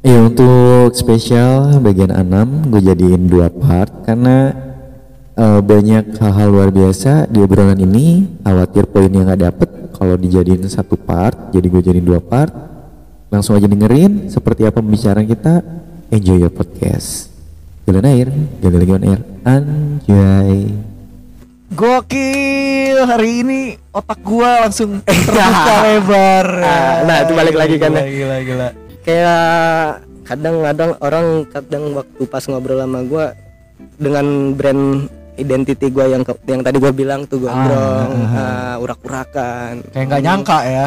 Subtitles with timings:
[0.00, 4.56] Ya untuk spesial bagian 6 gue jadiin dua part karena
[5.36, 10.64] uh, banyak hal-hal luar biasa di obrolan ini khawatir poin yang gak dapet kalau dijadiin
[10.72, 12.48] satu part jadi gue jadiin dua part
[13.28, 15.60] langsung aja dengerin seperti apa pembicaraan kita
[16.08, 17.28] enjoy your podcast
[17.84, 18.32] jalan air
[18.64, 20.56] jalan lagi on air anjay
[21.70, 23.60] Gokil hari ini
[23.94, 26.46] otak gua langsung terbuka lebar.
[27.06, 28.02] Nah, itu balik lagi kan ya.
[28.02, 28.68] Gila, gila, gila.
[29.02, 33.26] Kayak kadang-kadang orang kadang waktu pas ngobrol sama gua
[33.96, 39.80] dengan brand identity gua yang ke- yang tadi gua bilang tuh gondrong, ah, urak-urakan.
[39.88, 40.84] Kayak nggak nyangka ya.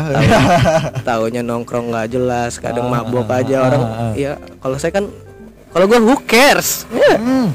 [1.01, 3.81] Taunya nongkrong nggak jelas, kadang Ah, mabok ah, aja ah, orang.
[3.83, 4.13] ah.
[4.13, 5.05] Ya kalau saya kan
[5.69, 6.85] kalau gua who cares?
[6.87, 7.47] Ya, Hmm.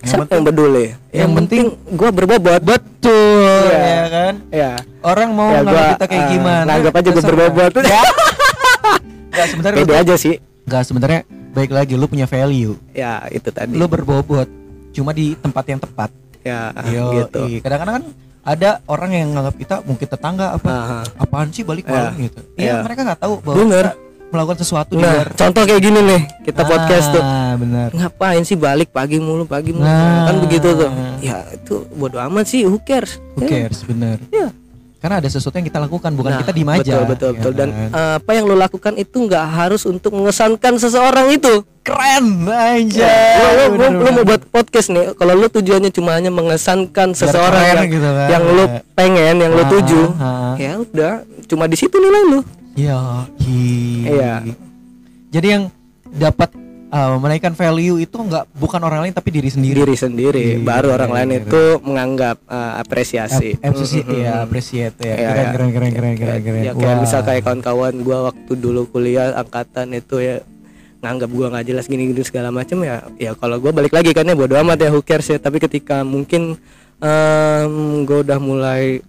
[0.00, 0.96] Siapa yang peduli?
[1.12, 2.62] yang penting gua berbobot.
[2.62, 3.76] Betul Iya.
[3.76, 4.34] ya kan.
[4.48, 4.72] Ya.
[5.02, 6.64] Orang mau Ya, gua, kita kayak ah, gimana?
[6.70, 7.36] nganggap aja gua terserah.
[7.50, 7.72] berbobot.
[7.84, 8.02] Ya.
[9.30, 10.34] Gak sebenarnya lu Pede aja sih.
[10.62, 12.74] Gak sebenarnya baik lagi lu punya value.
[12.90, 13.74] Ya, itu tadi.
[13.74, 14.46] Lu berbobot
[14.90, 16.10] cuma di tempat yang tepat.
[16.40, 17.60] ya, Yo, gitu.
[17.60, 18.04] Kadang-kadang kan
[18.40, 21.00] ada orang yang nganggap kita mungkin tetangga apa Aha.
[21.20, 21.92] apaan sih balik Ya.
[21.92, 22.40] malam gitu.
[22.56, 22.76] Iya, Ya.
[22.80, 23.84] mereka nggak tahu bahwa Bener.
[23.84, 23.96] kita
[24.30, 27.22] melakukan sesuatu di Nah, luar contoh kayak gini nih, kita podcast tuh.
[27.58, 27.88] Benar.
[27.92, 29.84] Ngapain sih balik pagi mulu, pagi mulu?
[29.84, 30.32] Nah.
[30.32, 30.88] Kan begitu tuh.
[31.20, 33.20] Ya, itu bodo amat sih, who cares?
[33.34, 33.68] Who Ya.
[33.68, 34.16] cares, bener.
[34.30, 34.48] Ya.
[35.00, 36.80] Karena ada sesuatu yang kita lakukan, bukan Nah, kita diem aja.
[37.00, 37.52] Betul, betul, ya betul.
[37.56, 37.88] Dan kan?
[37.90, 41.64] eh, apa yang lo lakukan itu nggak harus untuk mengesankan seseorang itu.
[41.80, 43.08] keren aja.
[43.08, 47.16] Ya, lo, lo, lo, lo mau buat podcast nih, kalau lo tujuannya cuma hanya mengesankan
[47.16, 48.28] seseorang keren yang, gitu kan.
[48.28, 50.54] yang lo pengen, yang lo Ah, tuju, ah.
[50.54, 51.12] ya udah,
[51.46, 52.40] cuma di situ nilai lo.
[52.76, 53.00] Iya.
[54.04, 54.32] Iya.
[55.30, 55.64] Jadi yang
[56.06, 56.52] dapat
[56.90, 59.76] uh, menaikkan value itu nggak bukan orang lain tapi diri sendiri.
[59.78, 61.38] Diri sendiri, Iya, baru orang iya, lain iya.
[61.40, 63.50] itu menganggap eh, apresiasi.
[63.56, 64.20] Ap- apreciate, Mhm.
[64.20, 65.06] ya, appreciate ya.
[65.08, 65.50] Iya, Keren, iya.
[65.50, 66.62] keren, keren, keren, keren, keren.
[66.62, 70.36] Ya kayak misal kayak kawan-kawan gua waktu dulu kuliah angkatan itu ya
[71.00, 74.22] nganggap gua nggak jelas gini gini segala macam ya ya kalau gua balik lagi kan
[74.22, 76.60] ya bodo amat ya who cares ya tapi ketika mungkin
[77.00, 77.72] em
[78.04, 79.00] gua udah mulai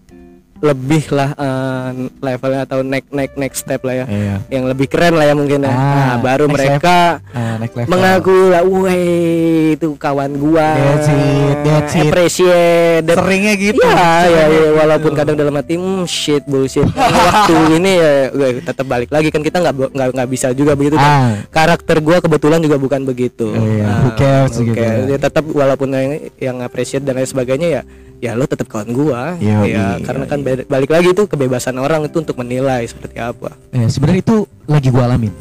[0.61, 4.35] lebih lah em, levelnya atau next next next step lah ya Iya.
[4.47, 6.97] yang lebih keren lah ya mungkin ya Ah, nah, baru next mereka
[7.33, 7.57] Ah,
[7.87, 12.05] mengaku lah itu kawan gua That's it, that's it.
[12.07, 13.81] appreciate Seringnya gitu.
[13.81, 14.77] Ya, ya, gitu.
[14.77, 16.85] walaupun kadang dalam hati hmm, shit bullshit.
[17.27, 20.95] Waktu ini ya gue tetap balik lagi kan kita nggak nggak nggak bisa juga begitu.
[20.95, 21.09] kan.
[21.09, 21.33] Ah.
[21.49, 23.49] Karakter gua kebetulan juga bukan begitu.
[23.51, 25.05] Iya, Ah, who cares who gitu cares.
[25.05, 25.11] ya.
[25.11, 27.83] Ya, tetap walaupun yang, yang appreciate dan lain sebagainya ya
[28.21, 29.35] ya lo tetap kawan gua.
[29.35, 30.31] Iya, ya, iya, karena iya.
[30.31, 33.57] kan beda- balik lagi itu kebebasan orang itu untuk menilai seperti apa.
[33.73, 35.33] Ya, sebenarnya itu lagi gua alamin.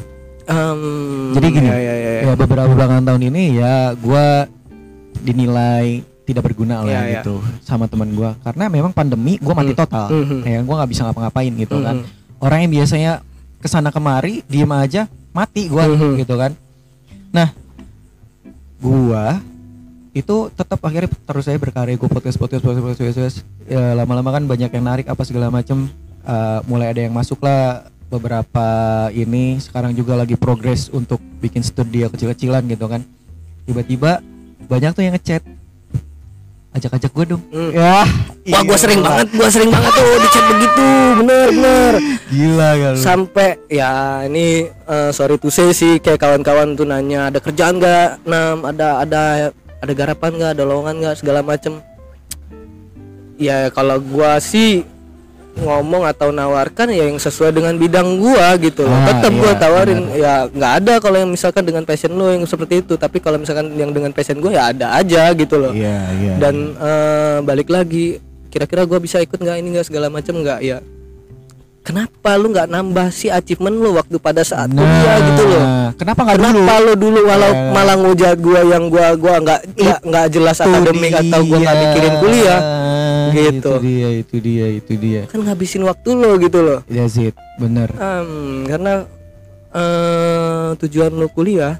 [0.43, 0.79] Em,
[1.31, 4.49] Jadi gini, ya, ya, ya, ya beberapa belakangan tahun ini ya gua
[5.15, 7.13] dinilai tidak berguna lah Iya, iya.
[7.19, 9.79] gitu sama teman gua karena memang pandemi gua mati Hmm.
[9.79, 10.39] total Mhm.
[10.41, 12.05] ya gua nggak bisa ngapa-ngapain gitu kan Mhm.
[12.39, 13.11] orang yang biasanya
[13.59, 16.19] ke sana kemari diem aja mati gua Mhm.
[16.19, 16.51] gitu kan
[17.29, 17.53] nah
[18.79, 19.39] gua
[20.11, 23.35] itu tetap akhirnya terus saya berkarya gua podcast podcast podcast podcast, podcast.
[23.63, 25.87] Ya, lama-lama kan banyak yang narik apa segala macem.
[26.21, 28.67] Eh, mulai ada yang masuk lah beberapa
[29.15, 29.55] ini.
[29.63, 33.01] Sekarang juga lagi progres untuk bikin studio kecil-kecilan gitu kan.
[33.63, 34.19] Tiba-tiba
[34.67, 35.43] banyak tuh yang ngechat.
[36.71, 37.43] Ajak-ajak gue dong.
[37.51, 37.71] Hmm.
[37.71, 38.03] ya.
[38.51, 40.87] Wah, gua sering banget, gua sering banget tuh dicat begitu,
[41.21, 41.93] bener bener.
[42.31, 47.37] gila kan sampai ya ini eh, sorry to say sih kayak kawan-kawan tuh nanya ada
[47.37, 48.25] kerjaan nggak?
[48.25, 49.23] Nam ada ada
[49.81, 51.81] ada garapan nggak ada lowongan nggak segala macem.
[53.41, 54.85] Ya kalau gua sih
[55.51, 58.93] ngomong atau nawarkan ya yang sesuai dengan bidang gua gitu loh.
[58.93, 62.45] Ah, tetap gua iya, tawarin ya nggak ada kalau yang misalkan dengan passion lo yang
[62.45, 62.93] seperti itu.
[62.95, 65.73] Tapi kalau misalkan yang dengan passion gua ya ada aja gitu loh.
[65.73, 68.21] Iya iya dan eh, balik lagi
[68.53, 70.77] kira-kira gua bisa ikut nggak ini nggak segala macam nggak ya
[71.81, 75.61] kenapa lu nggak nambah si achievement lu waktu pada saat kuliah gitu loh?
[75.61, 76.47] Nah, kenapa nggak dulu?
[76.53, 77.61] Kenapa lu dulu walau Ya.
[77.69, 79.59] malah ngujat gua yang gua gua nggak
[80.01, 81.83] nggak jelas Itu akademik atau gua nggak dia.
[81.83, 82.61] mikirin kuliah
[83.31, 83.63] Gitu.
[83.63, 85.21] itu dia itu dia itu dia.
[85.25, 86.79] Kan ngabisin waktu lo gitu loh.
[86.85, 87.87] That's it bener.
[87.93, 88.29] Em,
[88.65, 88.93] karena
[89.71, 91.79] eh, tujuan lu kuliah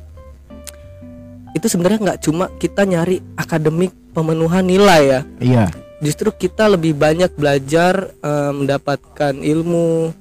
[1.51, 5.21] itu sebenarnya nggak cuma kita nyari akademik pemenuhan nilai ya.
[5.37, 5.65] Iya
[6.01, 10.11] justru kita lebih banyak belajar eh, mendapatkan ilmu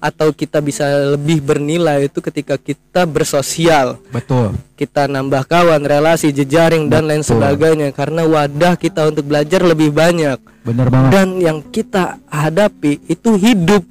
[0.00, 4.00] atau kita bisa lebih bernilai itu ketika kita bersosial.
[4.08, 4.56] Betul.
[4.72, 7.36] Kita nambah kawan relasi jejaring dan lain Betul.
[7.36, 7.92] sebagainya.
[7.92, 10.40] Karena wadah kita untuk belajar lebih banyak.
[10.64, 11.10] Bener banget.
[11.12, 13.84] Dan yang kita hadapi itu hidup.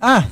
[0.00, 0.24] Ah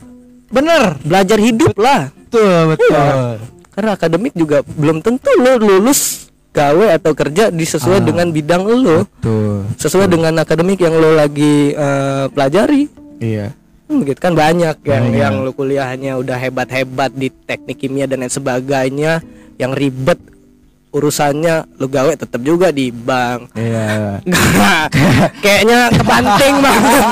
[0.49, 2.09] bener belajar hidup lah.
[2.09, 2.93] Betul betul.
[2.93, 3.37] Iya.
[3.79, 8.05] karena akademik juga belum tentu lo lulus gawe atau kerja disesuai Ah.
[8.05, 9.05] dengan bidang lo.
[9.07, 12.89] betul sesuai dengan akademik yang lo lagi eh, pelajari.
[13.19, 13.53] Iya.
[13.85, 15.17] Hmm, gitu kan banyak yang Banyak.
[15.17, 19.25] yang lu kuliahnya udah hebat-hebat di teknik kimia dan lain sebagainya
[19.57, 20.21] yang ribet
[20.89, 23.53] urusannya lu gawe tetap juga di bank.
[23.55, 24.21] Iya.
[25.39, 27.03] kayaknya kebanting banget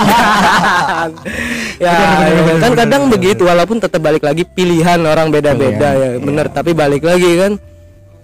[1.79, 5.89] ya, Bener, bener, ya, kan bener, kadang begitu walaupun tetap balik lagi pilihan orang beda-beda
[5.93, 6.25] Pilihan, ya.
[6.25, 6.47] bener.
[6.51, 7.53] Tapi balik lagi kan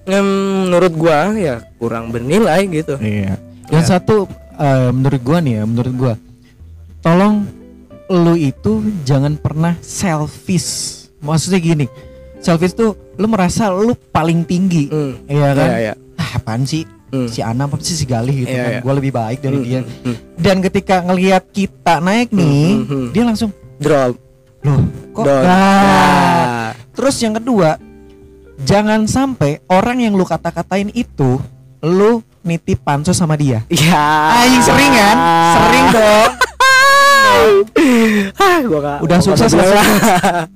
[0.04, 0.26] em,
[0.64, 3.38] menurut gua ya kurang bernilai gitu Iya.
[3.69, 4.16] Yang satu
[4.54, 6.14] eh, menurut gua nih ya, menurut gua
[6.99, 7.46] tolong
[8.06, 8.72] lu itu
[9.02, 11.00] jangan pernah selfish.
[11.19, 11.87] Maksudnya gini,
[12.38, 14.87] selfish tuh lu merasa lu paling tinggi.
[14.87, 15.14] Hmm.
[15.25, 15.66] Iya kan?
[15.66, 15.94] Iya, iya.
[16.14, 16.84] Ah, apaan sih?
[17.08, 17.28] Hmm.
[17.28, 18.70] Si Ana apa sih si Galih gitu Iya, kan.
[18.70, 18.81] iya.
[18.81, 19.81] Gua lebih baik dari Hmm, dia.
[19.81, 20.16] hmm, hmm.
[20.37, 23.08] Dan ketika ngelihat kita naik nih, Hmm, hmm, hmm.
[23.12, 24.14] dia langsung drop
[24.62, 24.81] loh
[25.12, 25.25] kok.
[25.25, 26.69] Nah, Nah.
[26.93, 27.76] Terus yang kedua,
[28.62, 31.38] jangan sampai orang yang lu kata-katain itu
[31.82, 33.62] lu nitip pansos sama dia.
[33.69, 34.03] ya
[34.38, 35.17] Aing sering kan?
[35.53, 36.31] Sering dong.
[38.38, 39.87] ah gua gak Udah gua sukses gak lah.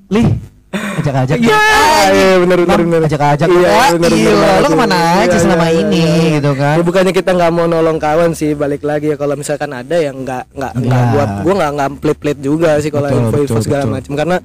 [0.06, 0.26] Lih,
[0.70, 1.37] ajak-ajak.
[1.38, 1.62] Iya,
[2.11, 3.00] iya benar benar benar.
[3.06, 3.49] ajak-ajak.
[3.49, 6.31] Iya, benar, benar lu ke mana Iya, aja iya, selama iya, ini iya.
[6.38, 6.76] gitu kan?
[6.79, 10.23] Ya, bukannya kita nggak mau nolong kawan sih, balik lagi ya kalau misalkan ada yang
[10.23, 11.11] nggak nggak nggak Iya.
[11.14, 14.37] buat gua nggak nggak pelit-pelit juga sih kalau info-info segala macam karena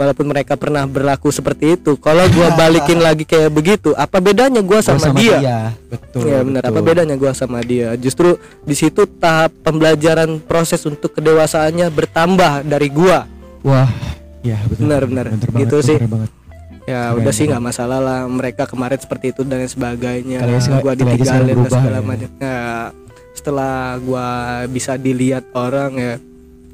[0.00, 4.80] walaupun mereka pernah berlaku seperti itu, kalau gua balikin lagi kayak begitu, apa bedanya gua
[4.80, 5.76] Gua sama, dia?
[5.92, 6.24] Betul.
[6.24, 7.92] Ya benar, apa bedanya gua sama dia?
[8.00, 13.28] Justru di situ tahap pembelajaran proses untuk kedewasaannya bertambah dari gua.
[13.60, 13.92] Wah,
[14.40, 14.88] ya betul.
[14.88, 15.26] Benar, benar.
[15.36, 16.00] Gitu sih.
[16.00, 16.32] banget.
[16.88, 20.40] Ya Keren, udah sih nggak masalah lah mereka kemarin seperti itu dan sebagainya.
[20.64, 22.08] Sih- gua ditinggalin dan segala ya.
[22.08, 22.28] macam.
[22.40, 22.88] Nah,
[23.36, 24.26] setelah gua
[24.64, 26.14] bisa dilihat orang ya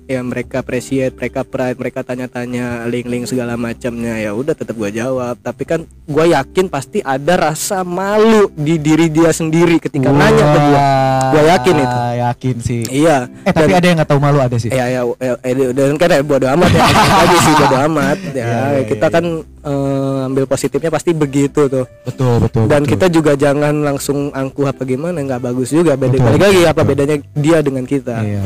[0.06, 5.34] ya mereka appreciate, mereka pride, mereka tanya-tanya link-link segala macamnya ya udah tetap gua jawab.
[5.36, 10.58] Tapi kan gua yakin pasti ada rasa malu di diri dia sendiri ketika nanya ke
[10.64, 10.86] gua.
[11.28, 11.96] Gua yakin itu.
[12.16, 12.82] Yakin sih.
[12.88, 13.16] Iya.
[13.42, 14.70] Eh tapi Dan- ada yang nggak tahu malu ada sih.
[14.70, 16.82] ya ya ya, ya, dan kan ya bodo amat ya
[17.22, 19.14] aja sih bodo amat ya, Iya, iya, kita iya.
[19.14, 22.64] kan eh, ambil positifnya pasti begitu tuh Betul, betul.
[22.66, 22.90] dan betul.
[22.92, 26.88] kita juga jangan langsung angkuh apa gimana nggak bagus juga beda Betul, lagi apa betul.
[26.88, 28.42] bedanya dia dengan kita Iya.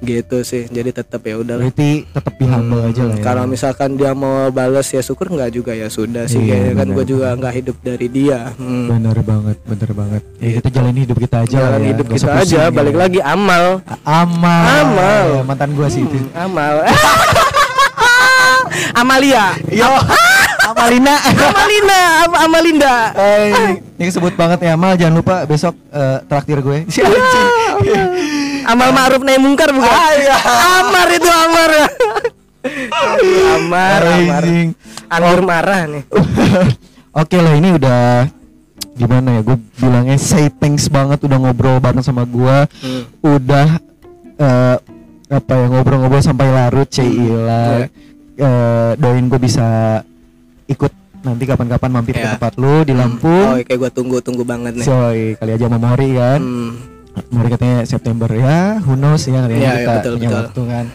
[0.00, 3.24] Gitu sih jadi tetap ya udahlah Berarti tetap be humble aja lah ya.
[3.24, 6.88] kalau misalkan dia mau balas ya syukur nggak juga ya sudah sih Iya, kayaknya kan
[6.96, 8.86] gue juga nggak hidup dari dia hmm.
[8.88, 10.22] bener banget, bener banget.
[10.40, 11.88] Ya kita jalani hidup kita aja lah jalan ya.
[11.92, 12.72] hidup nggak kita aja ya.
[12.72, 13.64] balik lagi amal
[14.02, 14.62] Amal.
[14.64, 15.24] Amal.
[15.36, 16.16] Ya, mantan gua sih itu.
[16.32, 16.80] amal
[19.00, 19.88] Amalia Yo.
[20.70, 21.16] Amalina.
[21.18, 26.86] Amalina apa Amalinda Eh, ini sebut banget ya Amal jangan lupa besok eh, traktir gue.
[26.92, 27.48] Si anjing.
[28.70, 29.82] Amal ma'ruf nahi mungkar bukan?
[29.84, 30.36] Ah, iya.
[30.78, 31.70] Amar itu Amar.
[33.56, 34.44] amar, Amar.
[35.10, 36.02] Anggur marah nih.
[37.20, 38.30] Oke lah ini udah
[38.94, 43.02] gimana ya gue bilangnya say thanks banget udah ngobrol bareng sama gua Hmm.
[43.18, 43.80] udah
[44.36, 44.76] eh,
[45.28, 46.86] apa ya ngobrol-ngobrol sampai larut.
[46.86, 47.88] Cila
[48.32, 50.00] Eh, doain gue bisa
[50.64, 50.88] ikut
[51.20, 52.32] nanti kapan-kapan mampir ke Iya.
[52.34, 54.86] tempat lu di Oh, Lampung kayak gua tunggu-tunggu banget nih.
[54.86, 56.72] Soy kali aja memori kan Hmm.
[57.10, 60.40] Memori katanya September ya who knows ya Iya, aja iya, kita betul, punya betul.
[60.40, 60.86] waktu kan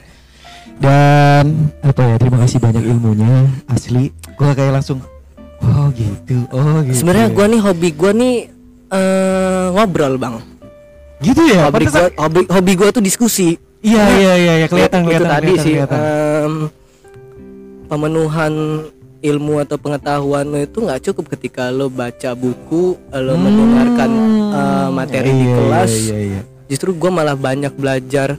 [0.76, 1.46] dan
[1.80, 3.34] apa ya terima kasih banyak ilmunya
[3.66, 5.00] asli gue kayak langsung
[5.64, 7.34] oh gitu oh gitu Sebenarnya ya.
[7.34, 8.36] gua nih hobi gua nih
[8.86, 10.44] eh ngobrol, Bang.
[11.20, 13.56] gitu ya Hobi gua, hobi, hobi gua tuh diskusi.
[13.80, 16.00] iya iya iya ya, kelihatan itu kelihatan tadi kelihatan, sih kelihatan.
[16.00, 16.54] em,
[17.86, 18.54] pemenuhan
[19.26, 24.10] ilmu atau pengetahuan lo itu nggak cukup ketika lo baca buku lo mendengarkan
[24.54, 26.42] eh, materi di Iya, iya, kelas iya, iya.
[26.66, 28.38] justru gue malah banyak belajar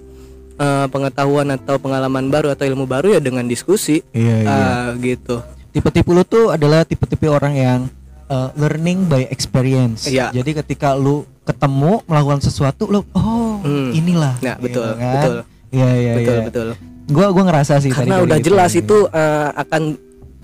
[0.57, 4.49] eh, pengetahuan atau pengalaman baru atau ilmu baru ya dengan diskusi Iya, iya.
[4.49, 7.81] Ah, gitu tipe-tipe lu tuh adalah tipe-tipe orang yang
[8.33, 10.09] uh, learning by experience.
[10.09, 10.33] Iya.
[10.33, 13.93] Jadi ketika lu ketemu melakukan sesuatu lu oh Hmm.
[13.93, 14.41] inilah.
[14.41, 15.13] Nah, betul, kan?
[15.21, 15.35] betul.
[15.69, 16.45] Iya iya betul iya.
[16.47, 16.69] betul
[17.07, 18.47] Gua gua ngerasa sih tadi karena kayak udah gitu.
[18.49, 19.83] jelas itu eh, akan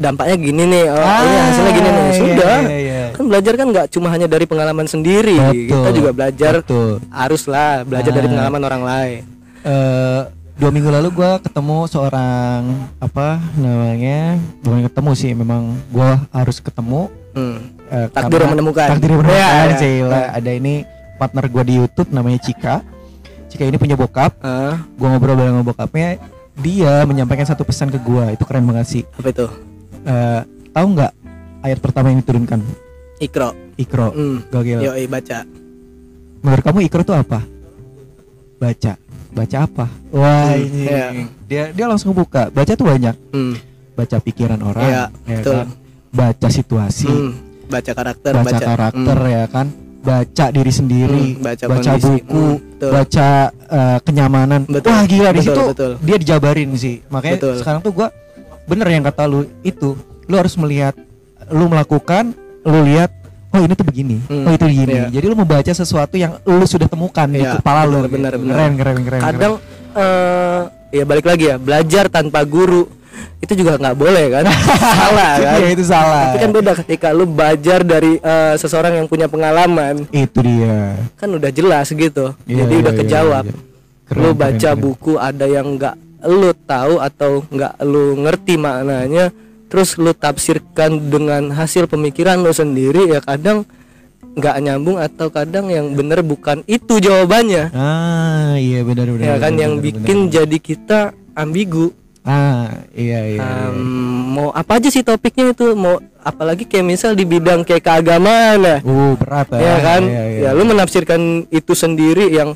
[0.02, 3.02] dampaknya gini nih oh, Ah, ini hasilnya gini nih iya, sudah iya, iya.
[3.12, 6.98] kan belajar kan nggak cuma hanya dari pengalaman sendiri Betul, kita juga belajar betul.
[7.08, 8.30] haruslah belajar dari Ah.
[8.30, 9.22] pengalaman orang lain
[9.62, 10.20] Eh,
[10.52, 12.60] dua minggu lalu gua ketemu seorang
[12.98, 17.58] apa namanya bukan ketemu sih memang gua harus ketemu hmm.
[17.86, 18.88] eh, Takdir menemukan.
[18.90, 19.76] takdir menemukan Iya, iya.
[19.76, 20.10] Cila.
[20.12, 20.26] Iya.
[20.34, 20.74] ada ini
[21.14, 22.82] partner gua di YouTube namanya Cika
[23.46, 26.18] Cika ini punya bokap Ah, gua ngobrol bareng bokapnya
[26.54, 29.46] dia menyampaikan satu pesan ke gua itu keren banget sih apa itu
[30.02, 30.40] Eh,
[30.72, 31.12] tahu nggak
[31.62, 32.58] ayat pertama yang diturunkan
[33.18, 34.50] ikro ikro hmm.
[34.50, 35.46] gokil yoi baca
[36.42, 37.40] menurut kamu ikro itu apa
[38.58, 38.92] baca
[39.30, 41.06] baca apa wah Hmm, ini iya.
[41.46, 43.54] dia dia langsung buka baca tuh banyak hmm.
[43.94, 45.54] baca pikiran orang Iya, ya betul.
[45.54, 45.66] kan?
[46.10, 47.32] baca situasi Hmm.
[47.70, 49.30] baca karakter baca, baca, karakter Hmm.
[49.30, 49.66] ya kan
[50.02, 52.06] baca diri sendiri, Hmm, baca baca, kondisi.
[52.10, 52.90] buku, Hmm, betul.
[52.90, 54.60] baca eh, kenyamanan.
[54.66, 55.92] Betul, Wah gila di betul, situ betul.
[56.02, 56.96] dia dijabarin sih.
[57.06, 57.54] Makanya Betul.
[57.62, 58.08] sekarang tuh gua
[58.64, 60.94] bener yang kata lu itu, lu harus melihat,
[61.48, 62.30] lu melakukan,
[62.62, 63.10] lu lihat,
[63.48, 64.92] oh ini tuh begini, Hmm, oh itu begini.
[64.92, 65.06] iya.
[65.10, 68.06] Jadi lu membaca sesuatu yang lu sudah temukan di Iya, kepala lu.
[68.06, 68.54] benar, benar.
[68.54, 69.04] Keren, keren, keren.
[69.04, 69.22] keren.
[69.24, 69.52] kadang
[69.92, 72.88] eh ya balik lagi ya belajar tanpa guru
[73.38, 74.44] itu juga nggak boleh kan
[74.96, 76.24] salah kan Iya, itu salah.
[76.26, 80.96] tapi kan beda ketika lu belajar dari eh, seseorang yang punya pengalaman itu dia.
[81.14, 83.56] kan udah jelas gitu Iya, jadi iya, udah iya, kejawab iya.
[84.02, 84.80] Keren, lu keren, baca keren.
[84.80, 89.30] buku ada yang nggak lu tahu atau nggak lu ngerti maknanya
[89.66, 93.64] terus lu tafsirkan dengan hasil pemikiran lu sendiri ya kadang
[94.32, 99.22] nggak nyambung atau kadang yang bener bukan itu jawabannya Ah, iya benar benar.
[99.22, 100.32] ya kan benar, yang benar, bikin benar.
[100.32, 100.98] jadi kita
[101.34, 103.42] ambigu Ah, iya iya.
[103.42, 103.66] iya.
[103.66, 103.82] Em,
[104.30, 108.76] mau apa aja sih topiknya itu mau apalagi kayak misal di bidang kayak keagamaan ya
[108.80, 110.40] Uh, berat ya kan Iya, iya.
[110.46, 112.54] ya lu menafsirkan itu sendiri yang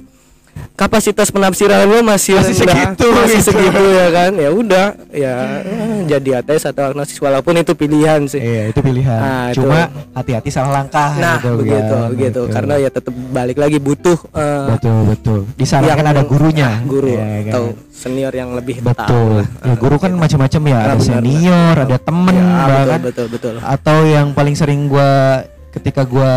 [0.73, 3.49] kapasitas penafsiran lu masih, Masih rendah, segitu, masih gitu.
[3.51, 8.37] segitu ya kan ya udah ya eh, jadi ateis atau agnosis walaupun itu pilihan sih
[8.37, 9.17] Iya, itu pilihan.
[9.19, 9.63] Ah, itu.
[9.63, 12.09] Cuma hati-hati salah langkah nah gitu, begitu kan.
[12.11, 12.53] begitu Betul.
[12.53, 15.39] karena ya tetap balik lagi butuh eh, betul betul.
[15.57, 16.71] Disarankan yang- ada gurunya.
[16.85, 17.41] guru Iya, kan?
[17.49, 19.35] atau senior yang lebih tahu Betul.
[19.63, 20.21] Ya, guru kan Gitu.
[20.21, 24.53] macam-macam ya, ada benar, senior, ada temen, Ya, betul, bahkan betul betul atau yang paling
[24.53, 26.33] sering gua ketika gua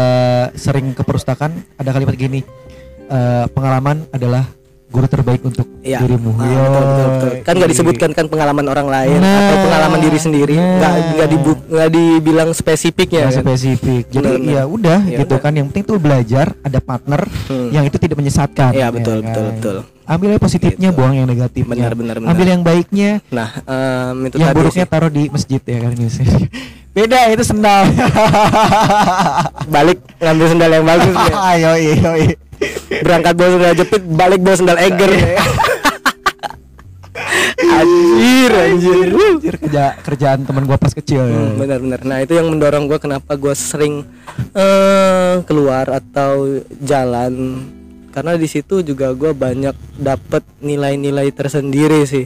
[0.54, 2.44] sering ke perpustakaan ada kalimat gini
[3.10, 4.46] eh, pengalaman adalah
[4.88, 6.02] guru terbaik untuk Iya.
[6.02, 7.32] dirimu Ah, betul, betul, betul.
[7.40, 11.10] Kan nggak disebutkan kan pengalaman orang lain Nah, atau pengalaman diri sendiri, nggak nah.
[11.14, 13.22] nggak dibu- nggak dibilang spesifiknya.
[13.24, 13.44] Nggak kan?
[13.46, 14.50] spesifik jadi Benar-benar.
[14.52, 17.70] ya udah Ya gitu kan yang penting tuh belajar ada partner Hmm.
[17.70, 19.26] yang itu tidak menyesatkan Iya ya betul kan?
[19.28, 19.78] betul betul.
[20.04, 20.98] ambil yang positifnya Gitu.
[20.98, 22.30] buang yang negatifnya Benar, benar, benar.
[22.34, 24.92] ambil yang baiknya Nah em, itu yang tadi buruknya sih.
[24.92, 25.92] taruh di masjid ya kan
[26.98, 27.82] beda itu sendal
[29.70, 31.34] balik ngambil sendal yang bagus nih.
[31.48, 32.12] ayo iyo
[32.90, 35.12] Berangkat bawa sendal jepit, balik bawa sendal eger.
[37.60, 39.08] anjir anjir.
[39.12, 42.02] Anjir, kerja kerjaan teman gua pas kecil Hmm, benar-benar.
[42.04, 44.04] Nah itu yang mendorong gue kenapa gue sering
[44.56, 47.64] eh keluar atau jalan
[48.10, 52.26] karena di situ juga gue banyak dapet nilai-nilai tersendiri sih.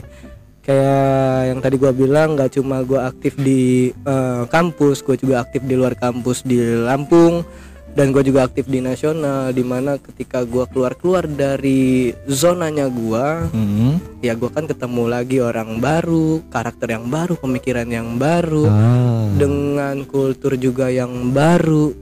[0.64, 5.60] Kayak yang tadi gue bilang nggak cuma gue aktif di eh, kampus, gue juga aktif
[5.60, 7.44] di luar kampus di Lampung
[7.94, 9.48] dan gue juga aktif di nasional.
[9.48, 13.96] Di mana ketika gue keluar-keluar dari zonanya gue, Hmm.
[14.18, 19.30] ya gue kan ketemu lagi orang baru, karakter yang baru, pemikiran yang baru Ah.
[19.32, 21.94] dengan kultur juga yang baru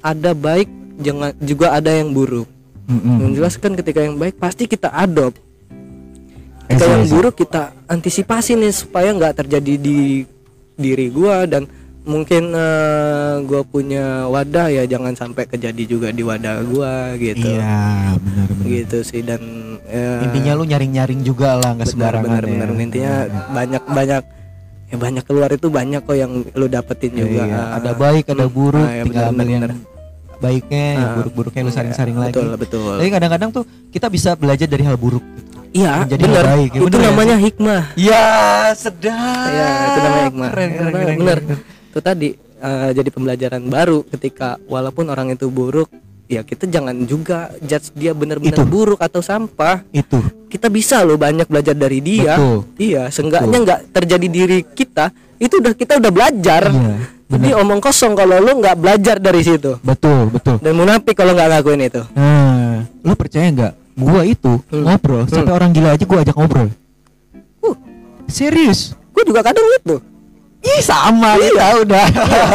[0.00, 2.46] ada baik jangan juga ada yang buruk
[2.86, 3.18] Mm-mm.
[3.20, 5.38] yang jelas kan ketika yang baik pasti kita adopt
[6.68, 7.12] Eh, ketika sih, yang sih.
[7.12, 10.22] buruk kita antisipasi nih supaya nggak terjadi di
[10.74, 11.66] diri gua dan
[12.08, 17.44] mungkin eh, gua punya wadah ya jangan sampai kejadi juga di wadah gua gitu.
[17.44, 18.64] Iya, benar benar.
[18.66, 19.40] gitu sih dan
[19.84, 22.50] eh, Intinya lu nyaring-nyaring juga lah nggak sembarangan benar ya.
[22.50, 22.68] benar.
[22.74, 23.12] Intinya
[23.52, 24.22] banyak banyak
[24.88, 27.44] ya banyak keluar itu banyak kok yang lu dapetin juga.
[27.44, 29.80] Iya, ada baik, ada hmm, buruk, ah, ya tinggal benar, ambil benar, yang
[30.38, 32.32] baiknya, yang Ah, buruk-buruknya lu saring-saring Iya, lagi.
[32.32, 32.56] betul.
[32.56, 35.20] Betul Tapi kadang-kadang tuh kita bisa belajar dari hal buruk.
[35.68, 37.04] iya menjadi benar hal baik, ya itu ya?
[37.04, 37.82] namanya hikmah.
[37.92, 38.26] Ya,
[38.72, 39.52] sedap.
[39.52, 40.48] ya itu namanya hikmah.
[40.48, 41.38] Keren, keren, Karena keren, benar.
[41.44, 41.58] keren.
[41.98, 45.90] Itu tadi eh, jadi pembelajaran baru ketika walaupun orang itu buruk
[46.30, 50.22] ya kita jangan juga judge dia benar-benar buruk atau sampah Itu.
[50.46, 52.58] kita bisa loh banyak belajar dari dia Betul.
[52.78, 55.10] iya seenggaknya nggak terjadi diri kita
[55.42, 56.94] itu udah kita udah belajar Iya,
[57.36, 60.56] jadi omong kosong kalau lu nggak belajar dari situ Betul, betul.
[60.62, 63.72] dan munafik kalau nggak ngakuin itu Nah, lu percaya nggak?
[63.98, 64.86] Gua itu Hmm.
[64.86, 66.70] ngobrol sampai orang gila aja gua ajak ngobrol.
[67.60, 67.76] Uh.
[68.30, 68.94] Serius?
[69.10, 69.98] gue juga kadang gitu
[70.60, 72.06] Ih, sama kita udah.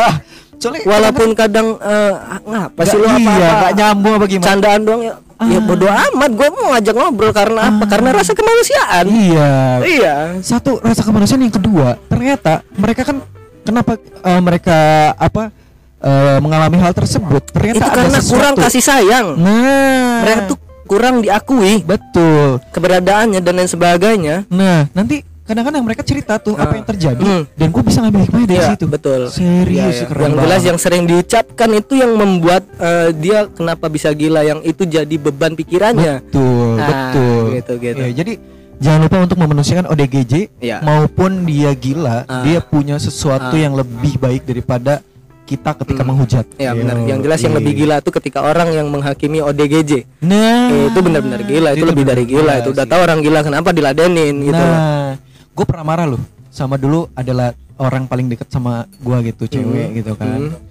[0.62, 4.46] Soalnya walaupun kadang eh, ah, ngapa sih lu Nggak- apa iya, nggak nyambung apa gimana?
[4.46, 5.60] candaan doang ya ya Ah.
[5.60, 9.52] bodo amat gue mau ngajak ngobrol karena apa karena rasa kemanusiaan Iya.
[9.84, 13.20] iya Satu rasa kemanusiaan yang kedua, ternyata mereka kan
[13.62, 14.78] kenapa eh, mereka
[15.14, 15.52] apa
[16.00, 17.44] eh, mengalami hal tersebut?
[17.50, 18.32] Ternyata itu ada karena sesuatu.
[18.34, 22.64] kurang kasih sayang Nah, mereka tuh kurang diakui betul.
[22.72, 26.78] keberadaannya dan lain sebagainya Nah, nanti kadang-kadang mereka cerita tuh apa Ah.
[26.78, 27.44] yang terjadi Hmm.
[27.52, 28.86] dan gue bisa ngambil hikmahnya dari Iya, situ.
[28.86, 30.06] betul Serius, Iya, iya.
[30.08, 30.64] keren yang jelas banget.
[30.66, 35.54] yang sering diucapkan itu yang membuat eh, dia kenapa bisa gila yang itu jadi beban
[35.54, 37.44] pikirannya Betul, Ah, betul.
[37.54, 38.00] gitu, gitu.
[38.00, 38.34] Ya, jadi
[38.78, 40.80] jangan lupa untuk memanusiakan ODGJ Iya.
[40.80, 42.42] maupun dia gila, Ah.
[42.42, 43.60] dia punya sesuatu Ah.
[43.60, 45.04] yang lebih baik daripada
[45.44, 46.16] kita ketika Hmm.
[46.16, 46.48] menghujat.
[46.56, 47.60] ya benar yang jelas yang iya.
[47.60, 52.06] lebih gila tuh ketika orang yang menghakimi ODGJ Nah, Eh, itu benar-benar gila itu, lebih
[52.06, 54.56] dari gila itu udah tahu orang gila kenapa diladenin gitu.
[54.56, 55.20] Nah,
[55.54, 59.96] gue pernah marah loh sama dulu adalah orang paling deket sama gua gitu, cewek Hmm.
[59.96, 60.40] gitu kan.
[60.48, 60.62] Hmm.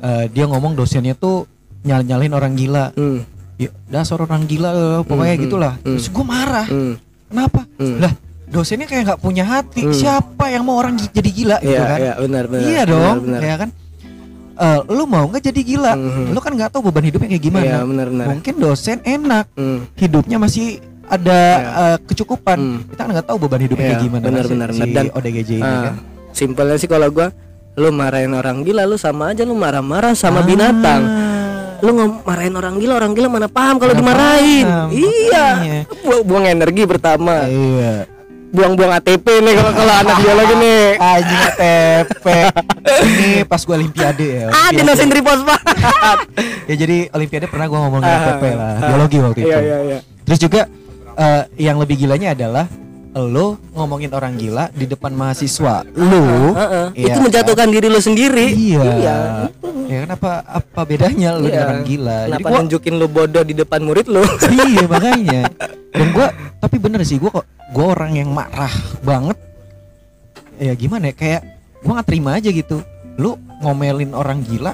[0.00, 1.46] Eh, dia ngomong dosennya tuh
[1.80, 3.22] nyal nyalin orang gila Hmm.
[3.56, 5.84] ya dasar orang gila eh, pokoknya Hmm, gitulah hmm.
[5.94, 6.94] terus gue marah Hmm.
[7.26, 7.96] kenapa Hmm.
[7.98, 8.12] lah
[8.46, 9.92] dosennya kayak nggak punya hati Hmm.
[9.92, 12.64] siapa yang mau orang jadi gila gitu Iya, kan iya, benar benar.
[12.64, 13.40] iya benar, dong benar.
[13.40, 13.70] ya kan
[14.60, 16.24] Eh, lu mau nggak jadi gila Mhm.
[16.30, 18.26] lu kan nggak tahu beban hidupnya kayak gimana Iya, benar benar.
[18.28, 19.88] mungkin dosen enak Hmm.
[19.94, 21.82] hidupnya masih ada Iya.
[21.84, 22.78] eh, kecukupan Hmm.
[22.86, 24.88] kita kan nggak tahu beban hidupnya kayak gimana benar, kan, benar, si, benar.
[24.88, 25.94] si Dan- ODGJ ini Ah, kan
[26.30, 27.28] simpelnya sih kalau gua
[27.72, 30.16] lu marahin orang gila lu sama aja lu marah-marah Ah.
[30.16, 31.02] sama binatang.
[31.80, 31.90] Lu
[32.20, 34.64] marahin orang gila, orang gila mana paham kalau dimarahin.
[34.64, 35.46] paham, iya.
[35.98, 37.44] Bu- buang energi pertama.
[37.44, 38.04] iya
[38.50, 40.82] Buang-buang ATP nih kalau kalau anak biologi nih.
[41.08, 42.26] anjing ATP
[43.00, 44.76] ini pas gua olimpiade ya Ah, Olimpiade.
[44.76, 45.60] dinosain trifosfat.
[46.68, 48.88] ya jadi olimpiade pernah gua ngomongin Ah, ATP lah ah.
[48.88, 49.98] biologi waktu itu Iya, iya, iya.
[50.20, 50.60] terus juga
[51.20, 52.66] eh, yang lebih gilanya adalah
[53.10, 56.86] lo ngomongin orang gila di depan mahasiswa lu Heeh.
[56.94, 57.24] iya Itu kan?
[57.26, 58.46] menjatuhkan diri lu sendiri.
[58.48, 59.16] iya Iya.
[59.84, 60.32] ya kan apa
[60.84, 61.50] bedanya lu Iya.
[61.50, 64.22] dengan orang gila jadi Kenapa gua nunjukin lu bodoh di depan murid lu?
[64.70, 65.40] iya makanya
[65.98, 68.70] dan gua tapi bener sih gua kok gua orang yang marah
[69.02, 69.34] banget
[70.56, 71.40] ya gimana ya kayak
[71.82, 72.78] gua nggak terima aja gitu
[73.16, 74.70] lu ngomelin orang gila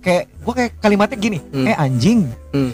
[0.00, 1.64] kayak gua kayak kalimatnya gini Hmm.
[1.64, 2.72] eh anjing Hmm.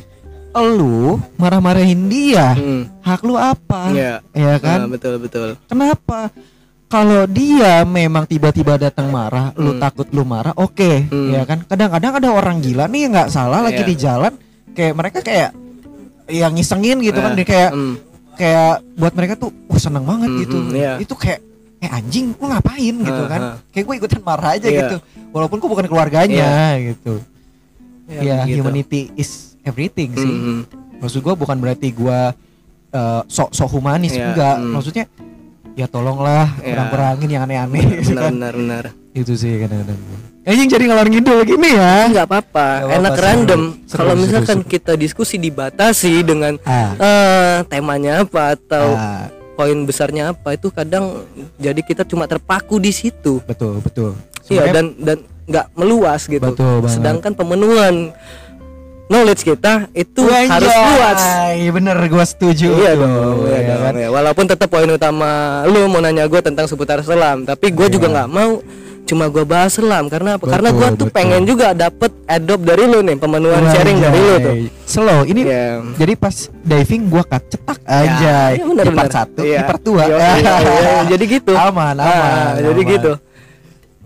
[0.59, 0.99] Lu
[1.35, 2.89] marah-marahin dia Hmm.
[3.01, 4.15] hak lu apa Iya.
[4.31, 5.49] ya kan Ah, betul betul.
[5.65, 6.33] kenapa
[6.87, 9.81] kalau dia memang tiba-tiba datang marah lu Hmm.
[9.81, 11.31] takut lu marah oke Hmm.
[11.31, 13.87] ya kan kadang-kadang ada orang gila nih nggak salah lagi Iya.
[13.87, 14.33] di jalan
[14.73, 15.51] kayak mereka kayak
[16.27, 17.95] yang ngisengin gitu kan Eh, dia kayak hmm.
[18.35, 20.93] kayak buat mereka tuh wah seneng banget Hmm, gitu hmm, iya.
[20.99, 21.41] itu kayak
[21.77, 23.57] eh anjing lu ngapain gitu Ah, kan ah.
[23.69, 24.81] kayak gue ikutan marah aja Iya.
[24.83, 24.97] gitu
[25.31, 27.21] walaupun gue bukan keluarganya gitu
[28.07, 28.63] Ya, ya begitu.
[28.63, 30.61] humanity is everything sih Hmm, hmm.
[30.99, 32.33] maksud gua bukan berarti gua
[32.89, 34.71] eh, sok sok humanis Iya, enggak hmm.
[34.71, 35.05] maksudnya
[35.75, 36.73] ya tolonglah Iya.
[36.73, 38.85] kurang-kurangin yang aneh-aneh gitu Benar kan benar benar.
[39.13, 39.99] itu sih kadang-kadang
[40.43, 43.63] anjing jadi ngalor ngidul gini ya Enggak apa-apa, enak apa-apa, random.
[43.85, 44.71] Kalau misalkan seru.
[44.71, 51.27] kita diskusi dibatasi dengan ah, eh temanya apa atau ah, poin besarnya apa itu kadang
[51.59, 53.43] jadi kita cuma terpaku di situ.
[53.43, 54.15] betul betul
[54.47, 56.39] Iya dan dan nggak meluas gitu.
[56.47, 56.95] Betul banget.
[56.95, 57.95] Sedangkan pemenuhan
[59.07, 61.21] knowledge kita itu Wah, harus luas.
[61.55, 63.95] iya bener gua setuju Iya dong, iya ya kan?
[63.97, 64.09] ya.
[64.09, 65.29] Walaupun tetap poin utama
[65.65, 68.15] lu mau nanya gue tentang seputar selam, tapi gue juga Iya.
[68.17, 68.53] nggak mau
[69.05, 70.51] cuma gue bahas selam karena apa?
[70.51, 71.15] karena Betul, gue tuh betul.
[71.15, 74.55] pengen juga dapet adopt dari lu nih pemenuhan Wah, sharing dari lu tuh.
[74.85, 75.67] slow ini Iya.
[75.95, 79.15] jadi pas diving gua kat cetak aja iya, bener, di part bener.
[79.15, 81.53] satu di part dua Iya, iya, iya, jadi gitu.
[81.71, 82.93] aman Ah, aman jadi aman.
[82.93, 83.13] gitu.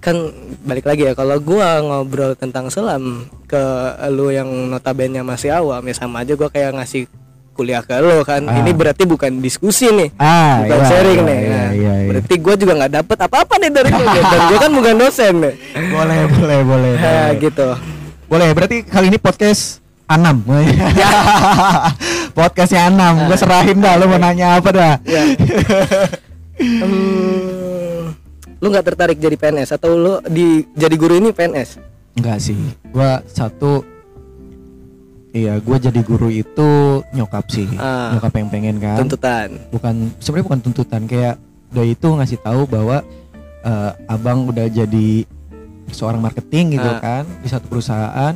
[0.00, 0.16] Kan
[0.60, 3.04] balik lagi ya kalau gua ngobrol tentang selam
[3.44, 3.60] ke
[4.08, 7.04] lu yang notabene masih awam ya sama aja gua kayak ngasih
[7.52, 8.40] kuliah ke lu kan.
[8.42, 8.56] Ah.
[8.58, 10.08] Ini berarti bukan diskusi nih.
[10.16, 11.38] ah bukan iya, sharing iya, nih.
[11.38, 12.08] iya, Nah, iya, iya.
[12.08, 14.00] Berarti gua juga nggak dapet apa-apa nih dari lu.
[14.00, 14.24] gitu.
[14.26, 15.54] Dan gua kan bukan dosen nih.
[15.86, 17.28] boleh boleh boleh Nah, boleh.
[17.38, 17.68] gitu.
[18.24, 20.42] boleh berarti kali ini podcast Anam
[22.36, 25.22] podcastnya Anam gue serahin dah lu mau nanya apa dah Ya.
[26.60, 27.59] Hmm,
[28.60, 31.80] lu nggak tertarik jadi PNS atau lu di jadi guru ini PNS?
[32.12, 33.80] enggak sih gua satu
[35.30, 36.68] iya gua jadi guru itu
[37.10, 38.12] nyokap sih Ah.
[38.12, 39.48] nyokap yang pengen kan Tuntutan.
[39.70, 41.34] bukan sebenarnya bukan tuntutan kayak
[41.68, 43.00] doi itu ngasih tahu bahwa
[43.60, 45.22] eh, abang udah jadi
[45.88, 46.98] seorang marketing gitu Ah.
[46.98, 48.34] kan di satu perusahaan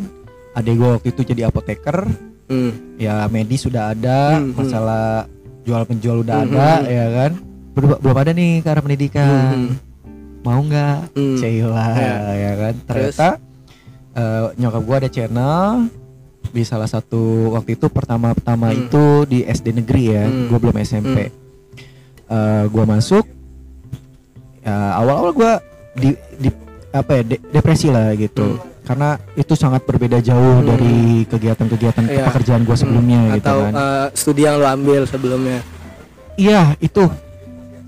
[0.53, 2.07] adek gue waktu itu jadi apoteker
[2.45, 2.97] Hmm.
[2.97, 4.55] ya medis sudah ada Hmm, hmm.
[4.55, 5.25] masalah
[5.63, 6.85] jual penjual udah Hmm, ada hmm.
[6.87, 7.33] ya kan
[7.75, 9.69] belum belum ada nih ke arah pendidikan Hmm.
[10.45, 11.37] Mau nggak Hmm.
[11.37, 12.17] Cila Ya.
[12.31, 13.17] ya kan Terus?
[13.17, 13.29] ternyata
[14.13, 15.89] eh, nyokap gua ada channel
[16.47, 18.79] di salah satu waktu itu pertama-tama Hmm.
[18.79, 20.47] itu di SD negeri ya Hmm.
[20.47, 21.33] gua belum SMP
[22.25, 23.25] Eh, gua masuk
[24.61, 25.53] ya awal-awal gua
[25.93, 26.49] di, di
[26.89, 30.67] apa ya de- depresi lah gitu karena itu sangat berbeda jauh Hmm.
[30.67, 32.25] dari kegiatan-kegiatan Iya.
[32.27, 35.61] pekerjaan gua sebelumnya gitu atau kan eh, studi yang lo ambil sebelumnya
[36.35, 37.05] iya itu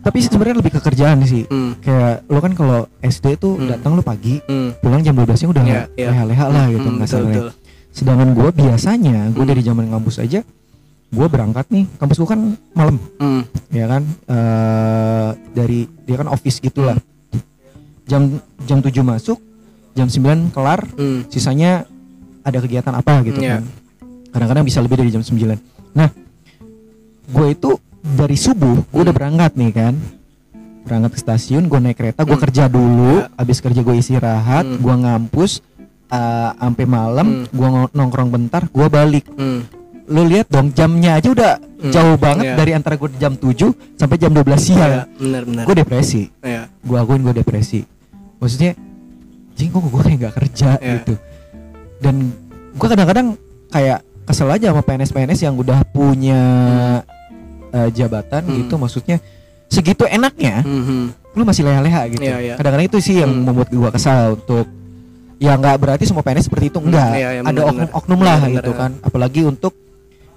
[0.07, 1.83] tapi sebenarnya lebih ke kerjaan sih hmm.
[1.83, 3.67] kayak lo kan kalau SD tuh Hmm.
[3.67, 4.71] datang lo pagi Hmm.
[4.79, 6.07] pulang jam 12 nya udah Iya, iya.
[6.15, 7.47] leha-leha lah gitu Hmm, nggak betul,
[7.91, 9.51] sedangkan gue biasanya gue Hmm.
[9.51, 10.41] dari zaman kampus aja
[11.07, 12.41] gue berangkat nih kampus gue kan
[12.71, 13.43] malam Hmm.
[13.69, 16.95] ya kan eh dari dia kan office gitulah
[18.07, 19.43] jam jam 7 masuk
[19.93, 21.27] jam 9 kelar Hmm.
[21.27, 21.83] sisanya
[22.41, 23.59] ada kegiatan apa gitu Iya.
[23.59, 23.63] kan
[24.31, 25.59] kadang-kadang bisa lebih dari jam 9
[25.91, 26.15] nah
[27.27, 27.71] gue itu
[28.09, 29.19] dari subuh gue udah Hmm.
[29.19, 29.95] berangkat nih kan
[30.83, 32.45] berangkat ke stasiun gue naik kereta gue Hmm.
[32.45, 33.35] kerja dulu Ya.
[33.35, 34.79] abis kerja gue istirahat Hmm.
[34.79, 35.53] gue ngampus
[36.07, 37.47] eh, sampai malam Hmm.
[37.51, 39.67] gue nongkrong bentar gue balik Hmm.
[40.07, 41.91] lu lihat dong jamnya aja udah Hmm.
[41.91, 42.55] jauh banget Iya.
[42.55, 45.67] dari antara gue jam 7 sampai jam 12 siang benar-benar.
[45.67, 46.71] gue depresi Iya.
[46.71, 47.83] gue akuin gue depresi
[48.39, 48.79] maksudnya
[49.53, 51.19] jing kok gue kayak gak kerja gitu
[51.99, 52.31] dan
[52.71, 53.35] gue kadang-kadang
[53.67, 56.39] kayak kesel aja sama PNS-PNS yang udah punya
[57.69, 58.57] eh, jabatan Hmm.
[58.59, 59.17] gitu maksudnya
[59.67, 61.35] segitu enaknya Mhm.
[61.35, 62.23] lu masih leha-leha gitu.
[62.23, 62.55] Iya, iya.
[62.55, 63.45] Kadang-kadang itu sih yang Hmm.
[63.45, 64.67] membuat gua kesal untuk
[65.37, 67.13] ya nggak berarti semua PNS seperti itu enggak.
[67.13, 68.81] iya, iya, Ada benar, oknum-oknum lah Benar, gitu benar.
[68.81, 68.91] kan.
[69.03, 69.73] Apalagi untuk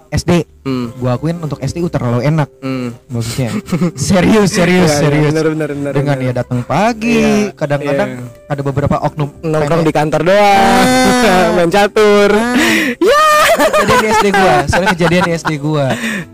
[0.09, 0.31] SD.
[0.61, 0.89] Hmm.
[0.95, 2.93] Gua akuin untuk SDU terlalu enak Hmm.
[3.07, 3.53] maksudnya.
[3.99, 5.31] serius, serius, Iya, iya, serius.
[5.31, 6.27] benar benar benar Dengan benar.
[6.27, 8.47] ya datang pagi, Iya, kadang-kadang iya.
[8.47, 10.85] ada beberapa oknum nongkrong di kantor doang
[11.19, 11.53] Ah.
[11.53, 12.29] main catur
[13.09, 13.23] ya
[13.59, 15.85] kejadian di SD gua soalnya kejadian di SD gua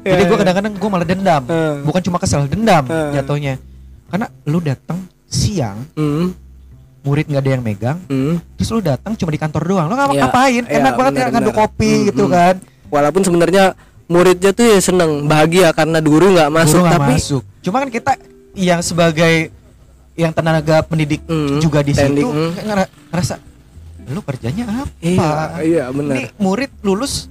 [0.02, 0.42] jadi Iya, gua iya.
[0.42, 1.74] kadang-kadang gua malah dendam Eh.
[1.82, 3.12] bukan cuma kesel dendam Eh.
[3.14, 3.54] jatuhnya
[4.08, 6.32] karena lu datang siang Hmm.
[7.02, 8.38] murid nggak ada yang megang Hmm.
[8.56, 11.20] terus lu datang cuma di kantor doang lu nggak Iya, ngapain iya, enak banget ya
[11.20, 12.34] benar, ngaduk kopi Hmm, gitu hmm.
[12.34, 12.56] kan
[12.88, 13.74] walaupun sebenarnya
[14.06, 17.44] muridnya tuh ya seneng bahagia karena guru nggak masuk Guru nggak tapi masuk.
[17.60, 18.12] Cuma kan kita
[18.54, 19.50] yang sebagai
[20.14, 22.24] yang tenaga pendidik Hmm, juga di situ
[22.56, 23.36] ngera- ngerasa
[24.06, 24.86] lu kerjanya apa?
[25.00, 25.30] Iya
[25.62, 26.14] iya benar.
[26.14, 27.26] Ini murid lulus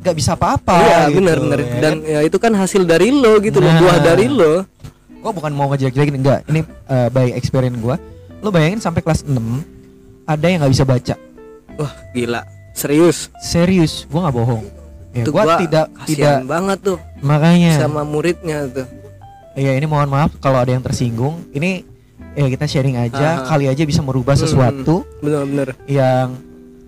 [0.00, 1.36] nggak bisa apa-apa iya gitu, benar.
[1.38, 1.98] benar ya dan kan?
[2.02, 3.76] ya itu kan hasil dari lo gitu Nah.
[3.76, 4.64] buah dari lo.
[5.20, 6.40] Gua bukan mau ngejelek-jelekin enggak.
[6.46, 7.96] Ini eh, by experience gua.
[8.40, 9.36] Lu bayangin sampai kelas 6
[10.24, 11.14] ada yang nggak bisa baca.
[11.76, 12.40] Wah gila.
[12.72, 13.28] Serius?
[13.38, 14.08] Serius.
[14.08, 14.64] Gua nggak bohong
[15.14, 18.86] ya Itu gua, gua tidak tidak banget tuh makanya sama muridnya tuh
[19.54, 21.86] ya ini mohon maaf kalau ada yang tersinggung ini
[22.34, 23.46] ya kita sharing aja Ah.
[23.46, 24.42] kali aja bisa merubah Hmm.
[24.42, 26.34] sesuatu bener-bener yang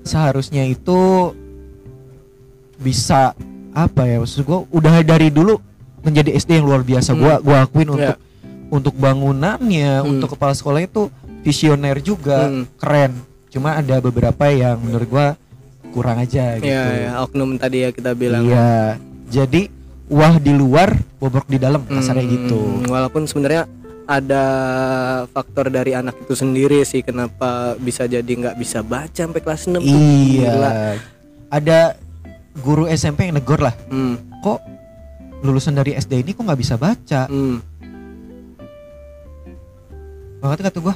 [0.02, 1.30] seharusnya itu
[2.76, 3.32] bisa
[3.72, 5.56] apa ya maksud gua udah dari dulu
[6.02, 7.20] menjadi SD yang luar biasa Hmm.
[7.20, 7.94] gua gua akuin Ya.
[7.94, 8.16] untuk
[8.66, 10.10] untuk bangunannya Hmm.
[10.10, 11.08] untuk kepala sekolah itu
[11.40, 12.66] visioner juga Hmm.
[12.74, 13.12] keren
[13.46, 15.26] cuma ada beberapa yang menurut gua
[15.96, 16.68] kurang aja gitu.
[16.68, 18.44] Iya, ya, oknum tadi ya kita bilang.
[18.44, 19.00] Iya.
[19.26, 19.72] Jadi
[20.06, 22.60] wah di luar bobrok di dalam kasarnya Hmm, gitu.
[22.86, 23.64] Walaupun sebenarnya
[24.06, 24.44] ada
[25.26, 29.80] faktor dari anak itu sendiri sih kenapa bisa jadi nggak bisa baca sampai kelas 6
[29.80, 29.96] tuh.
[29.96, 30.52] iya.
[30.52, 30.70] Gila.
[31.48, 31.78] ada
[32.56, 33.74] guru SMP yang negor lah.
[33.88, 34.60] Hmm, kok
[35.40, 37.24] lulusan dari SD ini kok nggak bisa baca?
[37.26, 37.58] Hmm.
[40.36, 40.94] makanya kata gua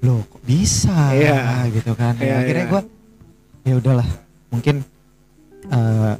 [0.00, 1.12] loh kok bisa?
[1.12, 1.68] Iya.
[1.70, 2.16] gitu kan.
[2.18, 2.72] Iya, akhirnya iya.
[2.72, 2.82] gua
[3.62, 4.08] ya udahlah
[4.48, 4.80] mungkin
[5.64, 6.14] eh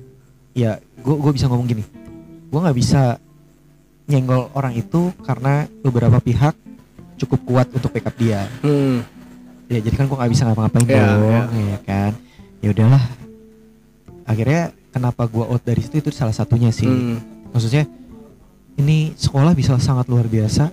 [0.55, 1.85] ya gua gua bisa ngomong gini
[2.49, 3.17] gua nggak bisa
[4.05, 6.57] nyenggol orang itu karena beberapa pihak
[7.17, 9.05] cukup kuat untuk backup dia Hmm.
[9.67, 12.13] ya jadi kan gua nggak bisa ngapa-ngapain Iya, dong ya kan
[12.59, 13.05] ya udahlah
[14.25, 17.21] akhirnya kenapa gua out dari situ itu salah satunya sih Hmm.
[17.49, 17.85] maksudnya
[18.77, 20.71] ini sekolah bisa sangat luar biasa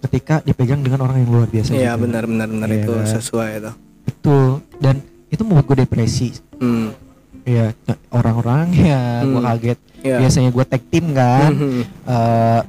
[0.00, 2.06] ketika dipegang dengan orang yang luar biasa Iya juga.
[2.06, 3.06] benar benar benar Iya itu kan?
[3.10, 3.72] sesuai itu.
[4.04, 4.46] betul
[4.78, 4.96] dan
[5.28, 6.92] itu membuat gue depresi Hmm.
[7.42, 7.72] ya
[8.08, 9.46] orang-orang ya gue Hmm.
[9.46, 10.16] kaget Iya.
[10.20, 11.82] biasanya gue tag team kan Hmm.
[12.04, 12.60] eh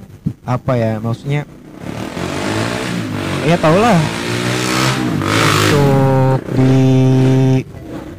[0.44, 1.42] apa ya maksudnya
[3.42, 4.00] ya tau lah
[5.70, 6.86] untuk di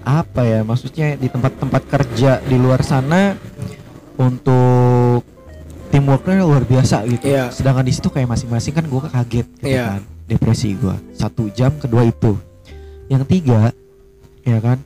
[0.02, 3.36] apa ya maksudnya di tempat-tempat kerja di luar sana
[4.16, 5.22] untuk
[5.88, 7.50] teamworknya luar biasa gitu Iya.
[7.50, 9.86] sedangkan di situ kayak masing-masing kan gue kaget gitu Iya.
[9.90, 12.38] kan depresi gue satu jam kedua itu
[13.06, 13.74] yang ketiga
[14.42, 14.78] ya kan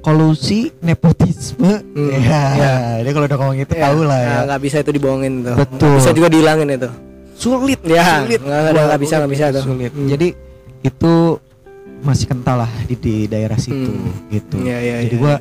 [0.00, 2.72] kolusi nepotisme Hmm, ya, iya.
[3.02, 3.82] dia kalau udah ngomong itu Iya.
[3.84, 5.54] tahu lah ya Nah, nggak bisa itu dibohongin tuh.
[5.56, 5.82] Betul.
[5.82, 6.90] Nggak bisa juga dihilangin itu.
[7.36, 9.64] sulit Ya, sulit nggak- bisa, nggak bisa tuh.
[9.66, 10.08] sulit Hmm.
[10.08, 10.28] jadi
[10.80, 11.12] itu
[11.98, 14.30] masih kental lah di, di daerah situ Hmm.
[14.30, 15.20] gitu Iya, iya, jadi iya.
[15.20, 15.34] gua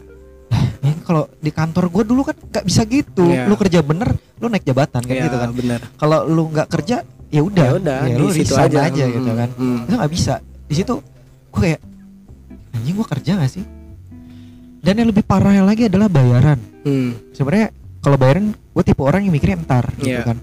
[0.50, 3.46] "Ah, ini kalau di kantor gua dulu kan nggak bisa gitu Iya.
[3.46, 5.80] lu kerja bener lu naik jabatan kan Iya, gitu kan benar.
[5.94, 8.80] kalau lu nggak kerja ya udah Ya udah, ya, di lu situ resign aja.
[8.84, 9.78] aja gitu Hmm, kan hmm.
[9.82, 10.34] itu nggak bisa
[10.66, 10.94] di situ
[11.48, 11.80] gua kayak
[12.76, 13.66] anjing gua kerja gak sih
[14.80, 17.18] dan yang lebih parahnya lagi adalah bayaran Hmm.
[17.32, 20.22] sebenarnya kalau bayaran gue tipe orang yang mikirnya entar gitu Iya.
[20.24, 20.38] kan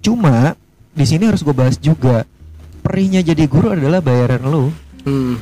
[0.00, 0.58] cuma
[0.90, 2.26] di sini harus gue bahas juga
[2.80, 5.38] perihnya jadi guru adalah bayaran lu Hmm.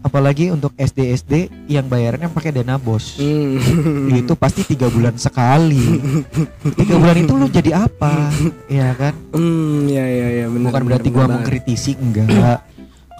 [0.00, 1.32] apalagi untuk SD SD
[1.68, 3.58] yang bayarannya pakai dana bos Hmm.
[4.12, 5.98] itu pasti tiga bulan sekali
[6.72, 8.30] tiga bulan itu lu jadi apa
[8.72, 10.70] ya kan Hmm, ya ya ya benar.
[10.70, 11.30] bukan benar, berarti banget.
[11.32, 12.62] mengkritisi enggak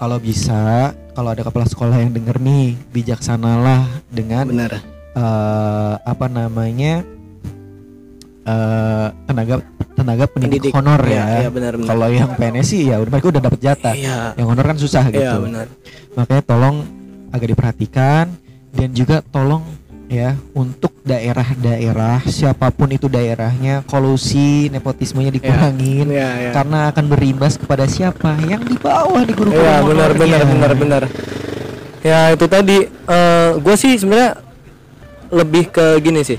[0.03, 4.83] kalau bisa kalau ada kepala sekolah yang denger nih bijaksanalah dengan benar.
[5.15, 7.07] eh apa namanya
[8.43, 9.63] eh tenaga
[9.95, 10.73] tenaga pendidik, Pendidik.
[10.75, 11.25] honor Iya, ya.
[11.47, 11.87] iya, benar, benar.
[11.87, 13.95] Kalau yang PNS sih ya udah mereka udah dapat jatah.
[13.95, 14.35] Iya.
[14.35, 15.23] Yang honor kan susah gitu.
[15.23, 15.67] Iya benar.
[16.19, 16.75] Makanya tolong
[17.31, 18.25] agak diperhatikan
[18.75, 19.63] dan juga tolong
[20.13, 26.51] ya untuk daerah-daerah siapa pun itu daerahnya kolusi nepotismenya dikurangin Iya iya.
[26.53, 30.21] karena akan berimbas kepada siapa yang di bawah di guru-guru Iya benar honornya.
[30.21, 31.03] benar benar benar.
[32.05, 32.77] Ya itu tadi
[33.57, 34.37] gue sih sebenarnya
[35.33, 36.37] lebih ke gini sih.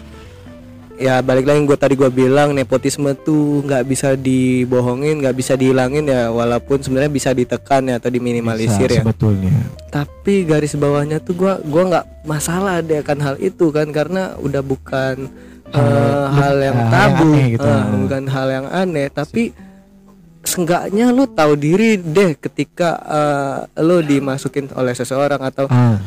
[0.94, 6.04] Ya balik lagi gue tadi gue bilang nepotisme tuh nggak bisa dibohongin nggak bisa dihilangin
[6.04, 9.02] ya walaupun sebenarnya bisa ditekan ya atau diminimalisir Bisa, ya.
[9.02, 9.54] sebetulnya.
[9.88, 14.62] Tapi garis bawahnya tuh gua gua nggak masalah deh akan hal itu kan karena udah
[14.62, 15.26] bukan
[15.68, 17.26] Hal- eh, hal yang tabu.
[17.26, 17.66] aneh gitu.
[17.66, 19.50] eh, bukan hal yang aneh tapi
[20.44, 25.98] seenggaknya lu tahu diri deh ketika eh, lu dimasukin oleh seseorang atau ah.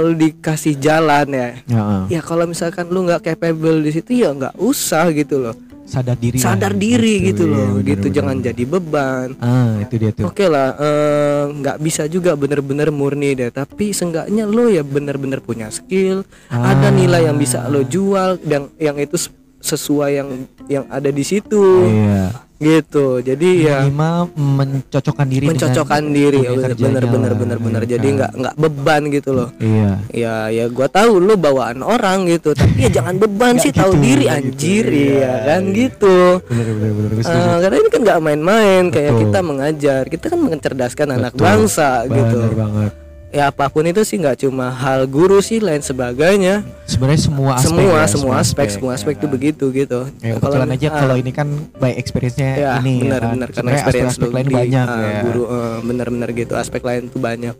[0.00, 1.48] lu dikasih jalan ya.
[1.66, 2.04] Ya, ah.
[2.06, 5.56] ya kalau misalkan lu nggak capable di situ ya nggak usah gitu loh.
[5.88, 6.36] Sadar diri.
[6.36, 8.06] Sadar diri gitu iya, loh bener, gitu.
[8.12, 8.46] bener, jangan bener.
[8.52, 9.28] jadi beban.
[9.40, 10.24] Ah itu dia tuh.
[10.28, 13.48] Oke lah, eh, nggak bisa juga bener-bener murni deh.
[13.48, 16.76] Tapi seenggaknya lo ya bener-bener punya skill, Ah.
[16.76, 19.16] ada nilai yang bisa lo jual, dan yang itu
[19.58, 20.28] sesuai yang
[20.68, 23.22] yang ada di situ, iya gitu.
[23.22, 27.80] Jadi ya minimal mencocokkan diri mencocokkan diri, dunia kerjanya bener-bener lah, bener-bener.
[27.86, 28.16] ya Jadi kan?
[28.18, 29.48] nggak nggak beban gitu loh.
[29.62, 33.94] iya Ya ya gua tahu lo bawaan orang gitu, tapi ya jangan beban sih, tahu
[33.94, 35.74] gitu, diri nggak anjir, gitu, iya iya, kan iya.
[35.86, 36.18] gitu.
[36.50, 37.22] bener bener bener gue.
[37.24, 41.44] Eh, karena ini kan nggak main-main kayak kita mengajar kita kan mencerdaskan anak Betul.
[41.46, 42.92] bangsa gitu bener banget
[43.28, 47.68] ya apa pun itu sih nggak cuma hal guru sih lain sebagainya sebenarnya semua aspek
[47.68, 49.32] semua ya, semua aspek semua aspek ya itu kan?
[49.32, 53.20] begitu gitu Ya, kebetulan aja ah, kalau ini kan by experience-nya ya ini benar ya
[53.20, 53.32] kan.
[53.36, 55.20] benar karena Sebenarnya experience aspek-aspek lu lain di, banyak ah, ya.
[55.22, 57.56] guru eh, benar-benar gitu aspek lain tuh banyak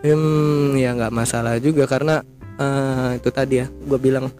[0.00, 2.22] hmm ya nggak masalah juga karena
[2.56, 4.30] eh, itu tadi ya gue bilang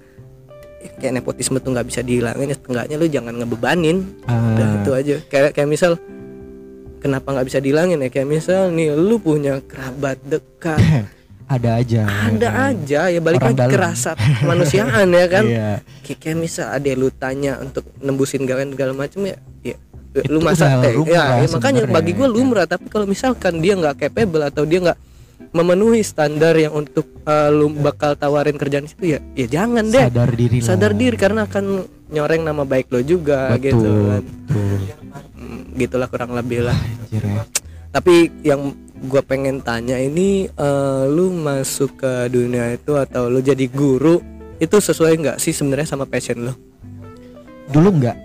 [0.96, 5.16] kayak nepotisme tuh nggak bisa dihilangin ya setengahnya lu jangan ngebebanin Ah, Udah itu aja.
[5.26, 6.00] Kayak kayak misal
[7.00, 8.08] kenapa nggak bisa dihilangin ya?
[8.12, 10.78] Kayak misal nih lu punya kerabat dekat,
[11.54, 12.06] ada aja.
[12.06, 13.80] ada ya aja ya balik lagi ke dalam.
[13.90, 15.44] rasa kemanusiaan ya kan.
[15.48, 15.70] Iya.
[16.06, 19.76] Kayak, misal ada lu tanya untuk nembusin gawean segala macam ya, ya
[20.26, 22.34] lu masa eh, lumrah ya, ya makanya bagi gue ya.
[22.34, 24.98] lumrah tapi kalau misalkan dia nggak capable atau dia nggak
[25.54, 30.30] memenuhi standar yang untuk eh, lu bakal tawarin kerjaan itu ya ya jangan deh Sadar
[30.34, 30.66] diri lah.
[30.66, 31.64] sadar diri karena akan
[32.10, 33.62] nyoreng nama baik lo juga Betul.
[33.62, 34.78] gitu kan betul.
[35.72, 37.42] Gitulah kurang lebih lah Anjir ya.
[37.90, 38.70] tapi yang
[39.02, 44.20] gua pengen tanya ini eh, lu masuk ke dunia itu atau lu jadi guru
[44.56, 46.54] itu sesuai nggak sih sebenarnya sama passion lo
[47.66, 48.18] Dulu enggak.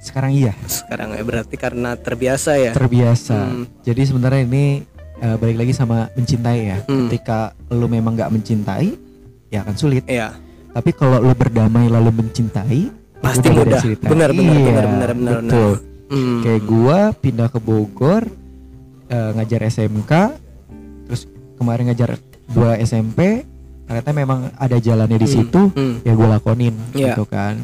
[0.00, 0.52] Sekarang iya.
[0.64, 3.36] sekarang ya berarti karena terbiasa ya Terbiasa.
[3.44, 3.64] Hmm.
[3.84, 4.64] Jadi sebenarnya ini
[5.16, 6.78] eh, balik lagi sama mencintai ya.
[6.84, 7.08] Hmm.
[7.08, 8.88] Ketika lu memang nggak mencintai,
[9.48, 10.04] ya akan sulit.
[10.04, 10.32] Iya
[10.72, 12.90] Tapi kalau lu berdamai lalu mencintai,
[13.22, 13.78] pasti mudah
[14.10, 15.34] benar benar Iya, benar benar benar benar.
[15.40, 15.72] betul.
[16.06, 16.40] Hmm.
[16.40, 18.22] Kayak gua pindah ke Bogor
[19.06, 20.12] eh, ngajar SMK,
[21.04, 23.44] terus kemarin ngajar dua SMP,
[23.84, 25.94] ternyata memang ada jalannya di Hmm, situ, hmm.
[26.02, 27.12] ya gue lakonin Iya.
[27.12, 27.56] gitu kan.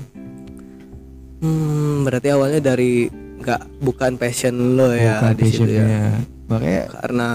[1.41, 3.09] Hmm, berarti awalnya dari
[3.41, 6.13] nggak bukan passion lo ya Bukan di situ ya.
[6.47, 7.29] Makanya karena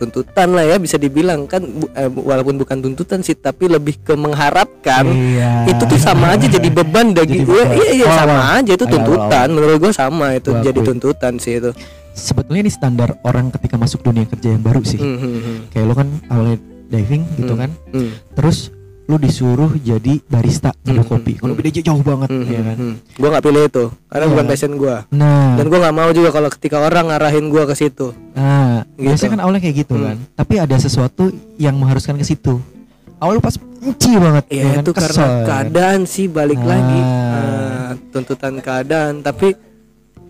[0.00, 4.16] tuntutan lah ya bisa dibilang kan bu- eh, walaupun bukan tuntutan sih tapi lebih ke
[4.16, 5.64] mengharapkan iya.
[5.66, 8.58] itu tuh sama aja jadi beban bagi gue iya iya Oh, sama awal.
[8.58, 11.70] aja itu tuntutan menurut gue sama itu jadi tuntutan sih itu
[12.10, 14.98] sebetulnya ini standar orang ketika masuk dunia kerja yang baru sih.
[14.98, 15.56] Hmm, hmm.
[15.70, 17.60] Kayak lo kan awalnya diving gitu Hmm.
[17.60, 18.74] kan, Hmm, terus
[19.10, 21.32] lu disuruh jadi barista nyeduh Hmm, kopi.
[21.32, 21.60] hmm, Kalau hmm.
[21.60, 22.76] bedanya jauh banget hmm, ya hmm, kan.
[22.78, 22.94] hmm.
[23.12, 24.30] gue nggak pilih itu karena Iya.
[24.30, 27.74] bukan passion gue Nah, dan gue nggak mau juga kalau ketika orang ngarahin gue ke
[27.74, 29.02] situ nah, Gitu.
[29.04, 30.04] biasanya kan awalnya kayak gitu Hmm.
[30.04, 30.16] kan.
[30.36, 31.22] Tapi ada sesuatu
[31.56, 32.62] yang mengharuskan ke situ.
[33.16, 35.44] Awal lu pas benci banget ya kan, itu karena kesel.
[35.44, 36.68] keadaan sih balik Nah.
[36.68, 39.52] lagi eh, tuntutan keadaan tapi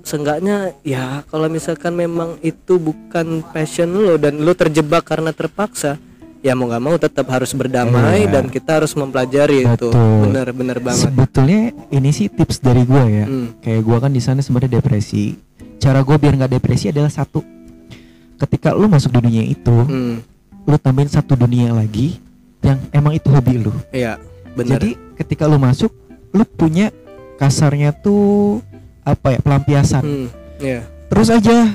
[0.01, 6.01] seenggaknya ya kalau misalkan memang itu bukan passion lo dan lo terjebak karena terpaksa
[6.41, 8.33] ya mau nggak mau tetap harus berdamai Iya.
[8.33, 10.25] dan kita harus mempelajari itu Betul.
[10.25, 13.29] bener-bener banget Sebetulnya ini sih tips dari gua ya.
[13.29, 13.57] Hmm.
[13.61, 15.37] Kayak gua kan di sana sebenarnya depresi.
[15.77, 17.45] Cara gua biar nggak depresi adalah satu.
[18.37, 20.25] Ketika lu masuk di dunia itu, Hmm,
[20.65, 22.17] lu tambahin satu dunia lagi
[22.61, 23.73] yang emang itu hobi lu.
[23.91, 24.17] iya
[24.51, 25.93] bener Jadi ketika lu masuk,
[26.31, 26.89] lu punya
[27.37, 28.61] kasarnya tuh
[29.03, 30.01] apa ya pelampiasan.
[30.01, 30.27] Hmm,
[30.57, 30.85] iya.
[31.09, 31.69] Terus aja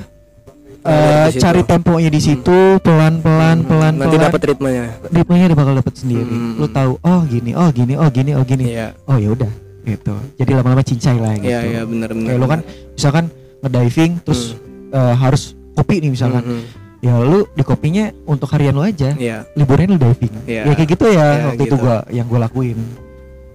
[1.28, 1.42] Situ.
[1.42, 6.30] cari temponya di situ pelan-pelan Hmm, pelan nanti dapat ritmenya ritmenya dia bakal dapat sendiri.
[6.30, 6.54] Hmm.
[6.56, 8.66] Lu tahu oh gini, oh gini, oh gini, oh gini.
[8.70, 9.50] iya Oh ya udah
[9.84, 10.14] gitu.
[10.36, 11.46] Jadi lama-lama cincai lah gitu.
[11.48, 12.60] iya iya bener-bener Kayak lu kan
[12.92, 13.26] misalkan
[13.60, 14.54] ngediving terus
[14.90, 16.42] eh, harus kopi nih misalkan.
[16.42, 19.14] Hmm, hmm, Ya lu di kopinya untuk harian lu aja.
[19.16, 20.34] iya Liburan lu diving.
[20.44, 20.62] Iya.
[20.64, 21.76] Ya kayak gitu ya Iya, waktu itu gitu.
[21.80, 22.78] gua yang gua lakuin.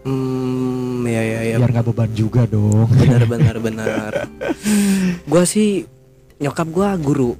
[0.00, 2.88] hmm iya iya iya Biar nggak beban juga dong.
[2.90, 4.12] benar benar benar
[5.30, 5.84] gua sih
[6.40, 7.36] nyokap gua guru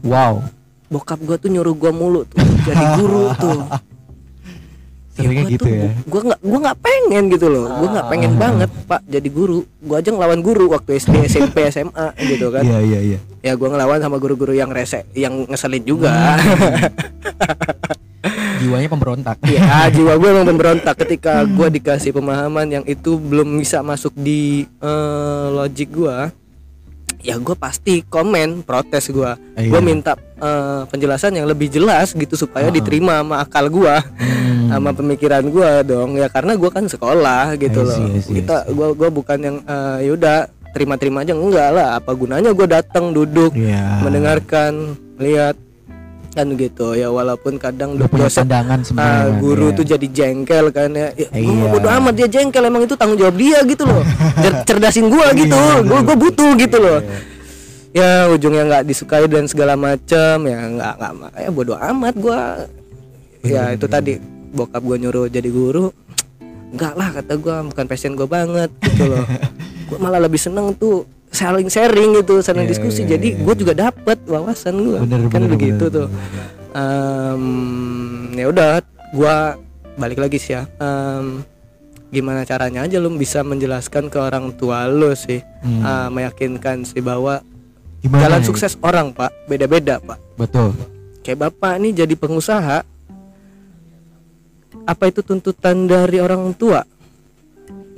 [0.00, 0.46] Wow.
[0.88, 3.60] bokap gua tuh nyuruh gua mulu tuh jadi guru tuh
[5.12, 5.90] Seringnya gua gitu tuh, ya.
[6.04, 8.38] gua nggak gua nggak pengen gitu loh gua nggak pengen Ah.
[8.38, 12.78] banget pak jadi guru gua aja ngelawan guru waktu SD SMP SMA gitu kan Iya
[12.80, 13.18] iya iya.
[13.42, 16.78] ya gua ngelawan sama guru-guru yang rese yang ngeselin juga Hmm.
[18.58, 23.80] jiwanya pemberontak ya jiwa gue emang pemberontak ketika gue dikasih pemahaman yang itu belum bisa
[23.80, 26.16] masuk di eh, logik gue
[27.20, 29.68] ya gue pasti komen protes gue Iya.
[29.68, 32.72] gue minta eh, penjelasan yang lebih jelas gitu supaya Ah.
[32.72, 34.70] diterima sama akal gue Hmm.
[34.70, 39.08] sama pemikiran gue dong ya karena gue kan sekolah gitu loh see, kita gue gue
[39.08, 43.98] bukan yang eh, yaudah terima-terima aja enggak lah apa gunanya gue datang duduk Iya.
[44.00, 44.72] mendengarkan
[45.16, 45.56] lihat
[46.32, 46.94] kan gitu.
[46.94, 49.76] Ya walaupun kadang dosen pandangan kan, guru iya.
[49.76, 51.52] tuh jadi jengkel kan ya, ya gua Iya.
[51.54, 54.02] mah bodo amat dia jengkel emang itu tanggung jawab dia gitu loh.
[54.44, 55.56] Cer- cerdasin gua gitu.
[55.84, 56.98] gua gua butuh gitu loh.
[57.90, 62.40] Ya ujungnya nggak disukai dan segala macam ya nggak nggak ya bodo amat gua.
[63.42, 64.20] Ya itu tadi
[64.52, 65.90] bokap gua nyuruh jadi guru.
[66.68, 69.24] Enggak lah kata gua bukan passion gua banget gitu loh.
[69.88, 73.04] Gua malah lebih seneng tuh saling sharing gitu saling Iya, diskusi.
[73.04, 73.42] iya, jadi iya.
[73.44, 76.08] gua juga dapet wawasan Bener, kan bener, begitu bener, tuh.
[76.72, 77.42] Em,
[78.34, 78.68] ya udah
[79.12, 79.36] gua
[79.94, 80.64] balik lagi sih ya.
[80.78, 81.42] Em,
[82.08, 85.44] gimana caranya aja lu bisa menjelaskan ke orang tua lu sih.
[85.60, 85.82] Hmm.
[85.84, 87.44] Ah, meyakinkan sih bahwa
[87.98, 88.46] Gimana jalan ya?
[88.46, 90.16] sukses orang pak beda-beda pak.
[90.38, 90.72] Betul.
[91.20, 92.80] Kayak bapak ini jadi pengusaha
[94.88, 96.80] apa itu tuntutan dari orang tua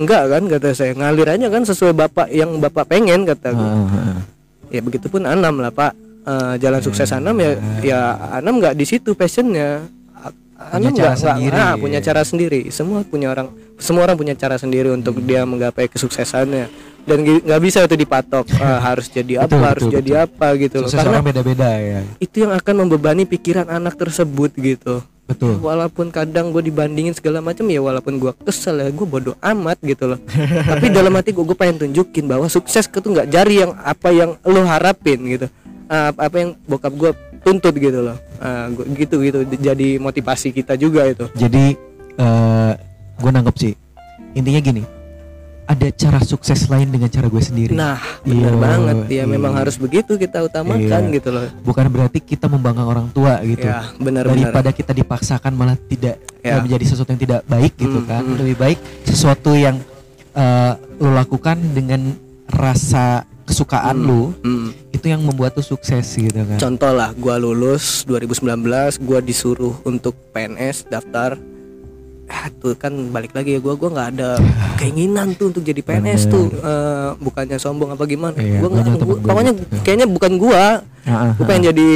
[0.01, 3.53] enggak kan kata saya ngalir aja kan sesuai bapak yang bapak pengen kata.
[3.53, 4.19] Ah, ah, ah.
[4.73, 7.99] ya begitupun Anam lah pak Eh, jalan sukses Anam ya ya
[8.37, 9.81] Anam nggak di situ passionnya
[10.63, 11.57] A- Anam cara nggak nggak- sendiri.
[11.57, 12.61] ah, punya cara sendiri.
[12.69, 15.25] Semua punya orang semua orang punya cara sendiri untuk Hmm.
[15.25, 16.69] dia menggapai kesuksesannya.
[17.01, 20.75] Dan nggak bisa itu dipatok eh, harus jadi apa Betul, harus betul, jadi apa gitu
[20.77, 20.85] loh.
[20.85, 22.01] Sukses karena orang beda-beda ya.
[22.17, 25.01] itu yang akan membebani pikiran anak tersebut gitu.
[25.23, 25.57] Betul.
[25.57, 30.05] Walaupun kadang gue dibandingin segala macam ya walaupun gue kesel ya gue bodoh amat gitu
[30.07, 30.19] loh.
[30.61, 34.37] Tapi dalam hati gue gue pengen tunjukin bahwa sukses itu nggak jari yang apa yang
[34.43, 35.47] lo harapin gitu.
[35.87, 38.17] Apa, apa yang bokap gue tuntut gitu loh.
[38.71, 39.39] Gua- gitu gitu.
[39.51, 41.25] Jadi motivasi kita juga itu.
[41.33, 41.75] Jadi
[42.13, 42.71] eh
[43.17, 43.73] gue nangkep sih
[44.31, 44.83] intinya gini
[45.61, 47.71] ada cara sukses lain dengan cara gue sendiri.
[47.71, 48.95] Nah benar Iya, banget.
[49.07, 49.23] Ya iya.
[49.23, 51.15] memang harus begitu kita utamakan Iya.
[51.15, 51.47] gitu loh.
[51.63, 53.63] Bukan berarti kita membanggang orang tua gitu.
[53.63, 56.57] Ya benar-benar daripada kita dipaksakan malah tidak Ya.
[56.57, 58.21] eh, menjadi sesuatu yang tidak baik gitu Hmm, kan.
[58.21, 58.35] Hmm.
[58.35, 59.79] lebih baik sesuatu yang
[60.31, 62.15] eh, lo lakukan dengan
[62.47, 64.69] rasa kesukaan lu Hmm.
[64.91, 68.61] itu yang membuat lu sukses gitu kan Contoh lah, gua lulus 2019,
[68.97, 71.35] gua disuruh untuk PNS daftar.
[72.27, 74.39] Ah, tuh kan balik lagi ya gua gua nggak ada
[74.79, 76.47] keinginan tuh untuk jadi PNS tuh.
[76.49, 78.35] Eh, bukannya sombong apa gimana.
[78.35, 78.85] Iya, gua nggak
[79.21, 79.75] pokoknya gitu.
[79.81, 80.79] kayaknya bukan gua.
[81.01, 81.89] Ah, ah, Gua pengen jadi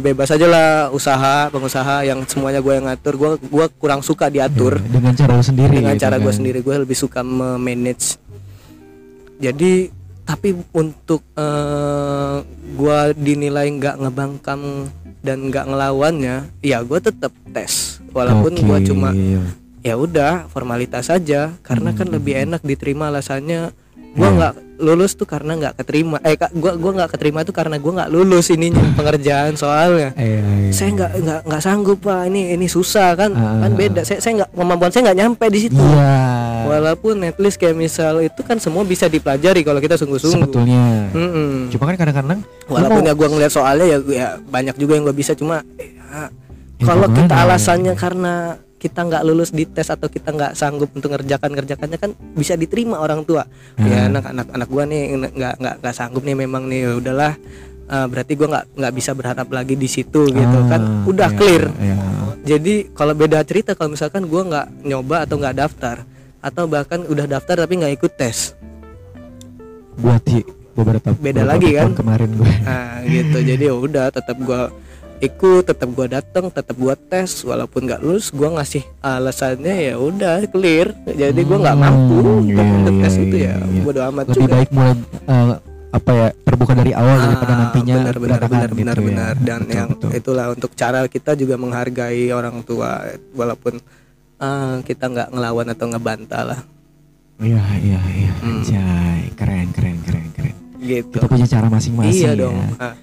[0.00, 3.14] bebas aja lah usaha, pengusaha yang semuanya gua yang ngatur.
[3.14, 6.34] Gua gua kurang suka diatur Iya, dengan cara lu sendiri dengan gitu cara gue kan.
[6.34, 8.18] sendiri gue lebih suka memanage
[9.38, 9.94] jadi
[10.28, 12.36] tapi untuk eh
[12.70, 18.62] gue dinilai nggak ngebangkam dan nggak ngelawannya ya gue tetap tes walaupun Oke.
[18.62, 19.10] gue cuma
[19.80, 23.72] ya udah formalitas saja karena kan lebih enak diterima alasannya
[24.10, 24.36] gue Hmm.
[24.36, 28.08] nggak lulus tuh karena nggak keterima eh gue gua nggak keterima tuh karena gue nggak
[28.08, 30.70] lulus ininya pengerjaan soalnya Iya, iya.
[30.70, 33.66] saya nggak nggak nggak sanggup pak ini ini susah kan Ah.
[33.66, 36.14] kan beda saya saya nggak kemampuan saya nggak nyampe di situ Iya.
[36.68, 41.08] Walaupun least kayak misal itu kan semua bisa dipelajari kalau kita sungguh-sungguh Sebetulnya.
[41.10, 41.72] Mm-mm.
[41.72, 45.32] Cuma kan kadang-kadang walaupun ya gua ngeliat soalnya ya, ya banyak juga yang gua bisa
[45.32, 46.28] cuma ya,
[46.78, 48.34] Ya, kalau kita alasannya karena
[48.78, 53.02] kita nggak lulus di tes atau kita nggak sanggup untuk ngerjakan ngerjakannya kan bisa diterima
[53.02, 53.42] orang tua
[53.74, 54.14] ya Hmm.
[54.14, 55.02] anak anak anak gua nih
[55.34, 57.32] nggak nggak nggak sanggup nih memang nih ya udahlah
[57.84, 61.34] eh, berarti gua nggak nggak bisa berharap lagi di situ gitu Ah, kan udah iya,
[61.34, 61.96] clear iya.
[62.46, 66.06] jadi kalau beda cerita kalau misalkan gua nggak nyoba atau nggak daftar
[66.40, 68.54] atau bahkan udah daftar tapi nggak ikut tes
[69.94, 70.38] Buat di
[70.72, 71.90] beberapa Beda beberapa lagi kan?
[71.92, 72.52] kemarin gue.
[72.62, 74.70] nah gitu jadi ya udah tetap gua
[75.18, 80.46] ikut tetap gua datang tetap gua tes walaupun nggak lulus gua ngasih alasannya ya udah
[80.46, 83.82] clear jadi gua nggak Hmm, mampu untuk, iya, untuk tes iya, itu iya, ya iya.
[83.82, 84.94] bodo amat Lebih juga baik mulai
[85.26, 85.54] eh,
[85.88, 89.02] apa ya terbuka dari awal daripada Ah, nantinya benar benar benar gitu benar ya.
[89.02, 90.10] benar dan Betul, yang betul.
[90.14, 93.82] itulah untuk cara kita juga menghargai orang tua walaupun
[94.38, 96.60] eh, kita nggak ngelawan atau ngebantah lah
[97.38, 98.32] Iya iya iya.
[98.36, 98.58] Hmm.
[98.58, 100.54] Anjay, keren keren keren keren.
[100.80, 102.40] gitu Kita punya cara masing-masing iya ya.
[102.40, 102.94] dong Ah,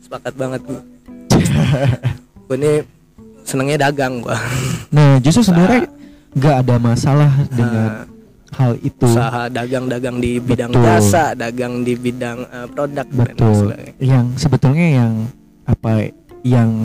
[0.00, 0.80] sepakat banget gua
[2.46, 2.72] gua ini
[3.42, 4.36] senengnya dagang gua
[4.88, 5.88] Nah, justru sebenarnya
[6.32, 8.04] nggak ada masalah dengan Ah,
[8.54, 9.04] hal itu.
[9.06, 10.84] usaha dagang-dagang di bidang Betul.
[10.86, 13.54] jasa dagang di bidang eh, produk dan Betul.
[13.66, 13.92] sebagainya.
[13.98, 15.12] Yang sebetulnya yang
[15.64, 15.90] apa
[16.42, 16.84] yang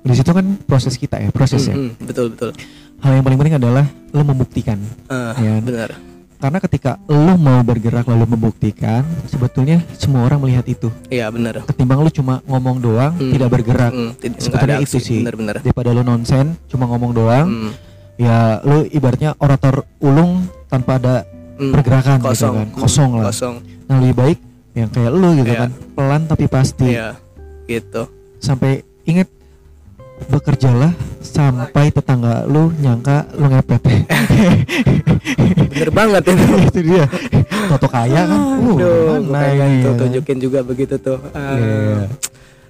[0.00, 1.74] di situ kan proses kita ya, proses ya.
[1.74, 2.50] Mm, mm, betul betul
[3.04, 5.60] Hal yang paling penting adalah lo membuktikan Ah, Ya.
[5.60, 5.92] benar.
[6.34, 10.88] Karena ketika lu mau bergerak lalu membuktikan sebetulnya semua orang melihat itu.
[11.08, 11.64] Iya benar.
[11.64, 13.28] Ketimbang lu cuma ngomong doang Hmm.
[13.30, 13.92] tidak bergerak.
[13.92, 15.20] Hmm, tidak- sebetulnya itu sih.
[15.20, 15.56] Bener-bener.
[15.58, 17.70] daripada lu nonsen cuma ngomong doang Hmm,
[18.16, 21.14] ya lu ibaratnya orator ulung tanpa ada
[21.56, 21.72] hmm.
[21.72, 22.54] pergerakan gitu kosong.
[22.54, 22.68] kan.
[22.74, 23.24] Kosong lah.
[23.26, 23.54] kosong.
[23.84, 24.38] Nah lebih baik
[24.74, 25.60] yang kayak lu gitu Iya.
[25.60, 25.70] kan.
[25.94, 26.88] Pelan tapi pasti.
[26.90, 27.16] Iya
[27.64, 28.04] gitu.
[28.36, 29.28] Sampai inget
[30.24, 33.82] bekerjalah sampai tetangga lu nyangka lu ngepet
[35.70, 37.04] bener banget itu itu dia
[37.64, 40.00] Toto kaya kan uh, Aduh, ini tuh kan?
[40.04, 41.16] tunjukin juga begitu tuh.
[41.32, 42.12] Ah, Iya.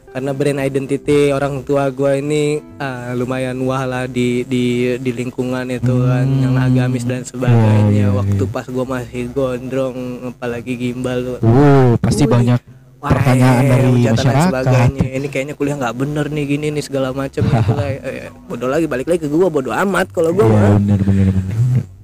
[0.06, 5.66] Karena brand identity orang tua gua ini ah, lumayan wah lah di di di lingkungan
[5.68, 6.38] itu kan Hmm.
[6.40, 7.90] yang agamis dan sebagainya.
[7.90, 8.52] Iya, iya, Waktu iya.
[8.54, 9.98] pas gua masih gondrong
[10.30, 11.38] apalagi gimbal tuh.
[11.42, 12.30] Uh, pasti Wih.
[12.30, 12.60] banyak
[13.04, 14.48] Wah, pertanyaan dari masyarakat.
[14.48, 15.04] sebagainya.
[15.12, 17.88] Ini kayaknya kuliah nggak bener nih gini nih segala macam gitu lah.
[18.02, 20.72] Eh, bodoh lagi balik lagi ke gua bodoh amat kalau gua mah.
[20.74, 21.54] bener bener bener.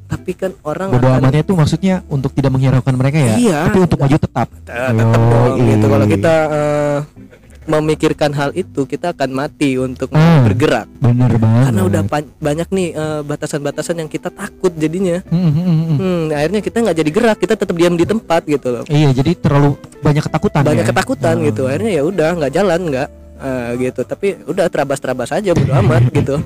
[0.06, 3.58] Tapi kan orang Bodo akan- amatnya itu maksudnya untuk tidak menghiraukan mereka ya, Iya.
[3.64, 4.46] tapi untuk maju tetap.
[4.60, 5.68] Tetap dong Yoi.
[5.70, 6.98] gitu kalau kita eh,
[7.62, 10.42] memikirkan hal itu kita akan mati untuk Hmm.
[10.42, 11.64] bergerak bener banget.
[11.66, 12.02] karena udah
[12.38, 15.96] banyak nih eh, batasan-batasan yang kita takut jadinya Hmm, hmm, hmm, hmm.
[15.98, 19.32] hmm, akhirnya kita nggak jadi gerak kita tetap diam di tempat gitu loh Iya, jadi
[19.34, 20.62] terlalu banyak ketakutan.
[20.62, 20.88] banyak ya?
[20.88, 21.46] ketakutan Hmm.
[21.46, 23.08] gitu akhirnya ya udah nggak jalan nggak
[23.40, 24.00] eh, gitu.
[24.04, 26.36] Tapi udah terabas-terabas aja bodo amat gitu.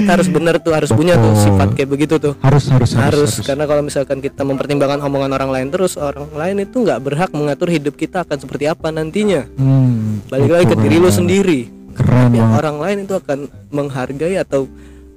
[0.00, 2.34] Kita harus bener tuh harus punya tuh sifat kayak begitu tuh.
[2.40, 6.80] Harus harus harus karena kalau misalkan kita mempertimbangkan omongan orang lain terus orang lain itu
[6.80, 9.44] nggak berhak mengatur hidup kita akan seperti apa nantinya.
[9.54, 11.60] Hmm, balik lagi ke diri lu sendiri.
[11.90, 12.58] Keren ya, banget.
[12.64, 13.38] orang lain itu akan
[13.74, 14.70] menghargai atau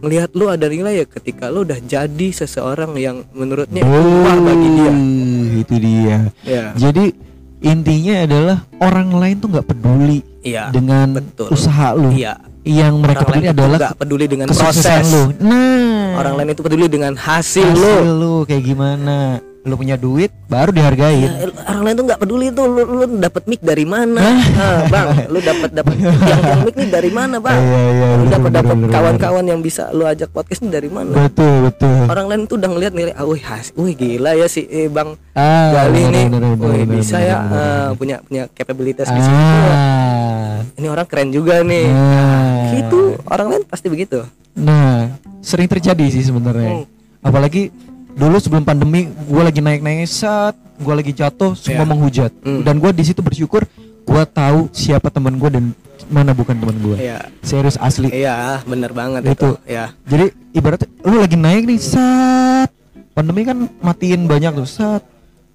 [0.04, 4.92] melihat lu ada nilai ya ketika lu udah jadi seseorang yang menurutnya wah bagi dia.
[4.92, 6.18] Uh, itu dia.
[6.44, 6.66] ya.
[6.76, 7.16] Jadi
[7.64, 11.48] intinya adalah orang lain tuh nggak peduli iya dengan betul.
[11.56, 12.12] usaha lu.
[12.12, 15.24] iya Yang mereka orang peduli adalah nggak peduli dengan proses lu.
[15.44, 19.44] Nah, orang lain itu peduli dengan hasil, hasil lu lu kayak gimana?
[19.64, 21.24] Lu punya duit baru dihargain.
[21.24, 24.20] Ya, orang lain tuh nggak peduli tuh lu, lu dapet mic dari mana
[24.54, 28.26] Ah, bang lu dapat dapat yang yang mic nih dari mana bang Iya, iya, lu
[28.28, 32.06] dapat bener, kawan-kawan yang bisa lu ajak podcast ini dari mana Betul, betul.
[32.06, 35.16] orang lain tuh udah ngeliat nilai ah wih has wih gila ya si eh, bang
[35.32, 37.88] Ah, Gali nih wih bisa ya bener.
[37.96, 40.60] punya punya capabilitas di situ Ah.
[40.76, 42.76] ini orang keren juga nih Nah.
[42.76, 45.10] itu orang lain pasti begitu Nah,
[45.40, 46.78] sering terjadi sih sebenarnya.
[46.78, 46.86] Hmm.
[47.20, 47.74] Apalagi
[48.14, 51.90] dulu sebelum pandemi gue lagi naik-naik saat gue lagi jatuh semua Iya.
[51.90, 52.32] menghujat.
[52.42, 52.62] Hmm.
[52.62, 53.66] dan gue di situ bersyukur
[54.04, 55.66] gue tahu siapa teman gue dan
[56.08, 57.32] mana bukan teman gue iya.
[57.40, 58.12] Serius asli.
[58.12, 59.50] Iya bener banget itu, Itu.
[59.64, 62.70] ya jadi ibaratnya lu lagi naik nih saat
[63.12, 65.02] pandemi kan matiin banyak tuh saat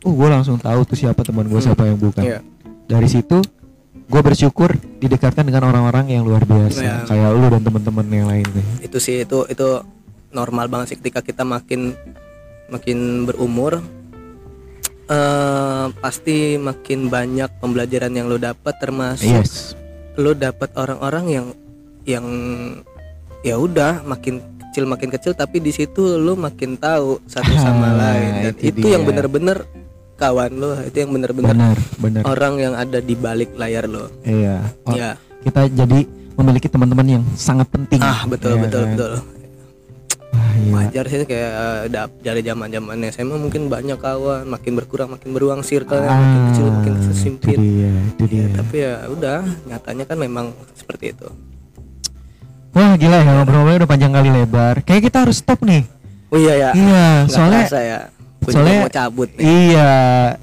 [0.00, 2.22] uh gue langsung tahu tuh siapa teman gue siapa yang bukan.
[2.22, 2.40] Iya.
[2.86, 3.38] dari situ
[4.09, 6.80] gue bersyukur didekatkan dengan orang-orang yang luar biasa.
[6.80, 6.94] Iya.
[7.04, 8.66] kayak lu dan teman-teman yang lain nih.
[8.82, 9.68] Itu sih itu itu
[10.28, 11.92] normal banget sih ketika kita makin
[12.68, 13.80] makin berumur
[15.08, 19.72] eh pasti makin banyak pembelajaran yang lo dapat termasuk yes.
[20.20, 21.46] lo dapat orang-orang yang
[22.04, 22.26] yang
[23.40, 28.52] ya udah makin kecil makin kecil tapi di situ lo makin tahu satu sama lain.
[28.52, 29.08] Dan itu itu, yang dia.
[29.10, 29.58] bener-bener
[30.20, 32.22] kawan lo itu yang bener-bener benar benar.
[32.26, 34.12] orang yang ada di balik layar lo.
[34.22, 34.60] Iya.
[34.84, 35.16] Oh, ya.
[35.40, 36.04] Kita jadi
[36.36, 37.98] memiliki teman-teman yang sangat penting.
[38.04, 38.90] Ah betul Ya betul kan?
[38.94, 39.12] betul.
[40.68, 45.30] Wajar sih kayak eh, da- dari zaman zaman SMA mungkin banyak kawan makin berkurang makin
[45.32, 48.46] beruang circle makin kecil makin Ah, itu dia itu Ya, dia.
[48.52, 51.28] tapi ya udah nyatanya kan memang seperti itu.
[52.72, 54.74] Wah gila ya ngobrol-ngobrol udah panjang kali lebar.
[54.84, 55.82] Kayak kita harus stop nih.
[56.28, 56.70] Oh iya ya.
[56.76, 57.98] Iya Nggak soalnya ya
[58.47, 59.93] soalnya- mau cabut nih Iya,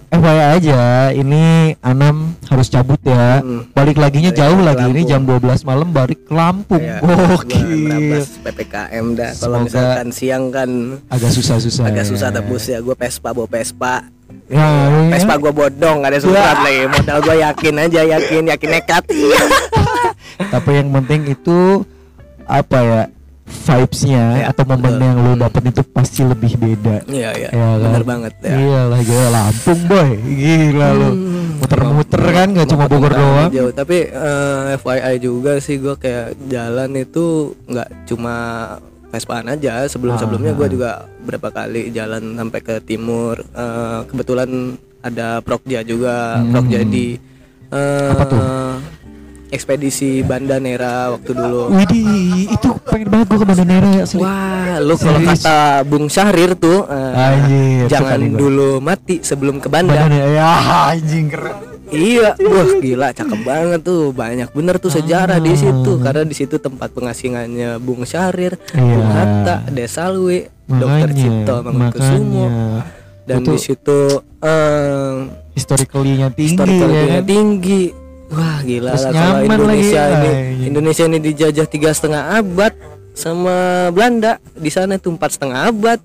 [0.09, 1.43] FYI aja, ini
[1.79, 2.15] Anam
[2.45, 3.39] harus cabut ya.
[3.39, 3.65] Hmm.
[3.71, 6.79] Balik laginya Balik jauh lagi, ini jam 12 malam balik ke Lampung.
[6.79, 8.21] Ya, Gokil.
[8.41, 10.69] PPKM dah kalau misalkan siang kan
[11.07, 11.87] Agak susah-susah.
[11.87, 12.09] agak ya.
[12.09, 14.05] susah tebus ya gue Vespa bawa Vespa
[14.45, 15.09] Ya, ya.
[15.09, 19.03] Vespa gue bodong gak ada surat lagi modal gue yakin aja yakin yakin nekat
[20.53, 21.81] Tapi yang penting itu
[22.45, 23.01] apa ya?
[23.45, 25.01] Vibes-nya Ya, atau momen betul.
[25.01, 27.05] yang lu dapat itu pasti lebih beda.
[27.07, 27.81] iya iya Ya kan?
[27.83, 31.09] bener banget ya Iya lah, gila Lampung boy, gila lu.
[31.55, 33.49] Muter-muter kan, gak cuma Bogor doang.
[33.49, 33.71] jauh.
[33.71, 37.25] tapi eh, FYI juga sih gue kayak jalan itu
[37.63, 38.35] nggak cuma
[39.07, 40.71] Vespaan aja sebelum sebelumnya gue Ah.
[40.71, 40.89] juga
[41.21, 46.51] berapa kali jalan sampai ke timur Eh, kebetulan ada Prokja juga Hmm.
[46.51, 47.15] Prokja di
[47.67, 48.41] eh, Apa tuh?
[49.47, 54.19] Ekspedisi Banda Nera waktu dulu Widih, itu pengen banget gua ke Banda Nera ya asli.
[54.19, 58.39] Wah, lu kalau kata Bung Syahrir tuh eh, Anjir, jangan suka nih gua.
[58.39, 60.07] dulu mati sebelum ke Banda Banda.
[60.07, 60.49] Nera ya
[60.89, 61.55] anjing keren.
[61.85, 64.09] Iya, wah gila cakep banget tuh.
[64.09, 66.01] Banyak bener tuh sejarah di situ Ah.
[66.01, 68.81] karena di situ tempat pengasingannya Bung Syahrir, Iya.
[68.81, 72.45] Bung Hatta, Desalwi, Dokter Cipto Mangunkusumo.
[72.45, 73.03] makanya.
[73.23, 73.99] dan di situ
[74.39, 75.13] eh
[75.55, 77.23] historically-nya tinggi historicalnya ya kan?
[77.23, 77.81] tinggi
[78.35, 80.13] wah gila Terus lah kalau Indonesia lagi.
[80.13, 80.67] ini Ay.
[80.67, 82.73] Indonesia ini dijajah tiga setengah abad
[83.13, 83.55] sama
[83.89, 85.99] Belanda di sana tuh empat setengah abad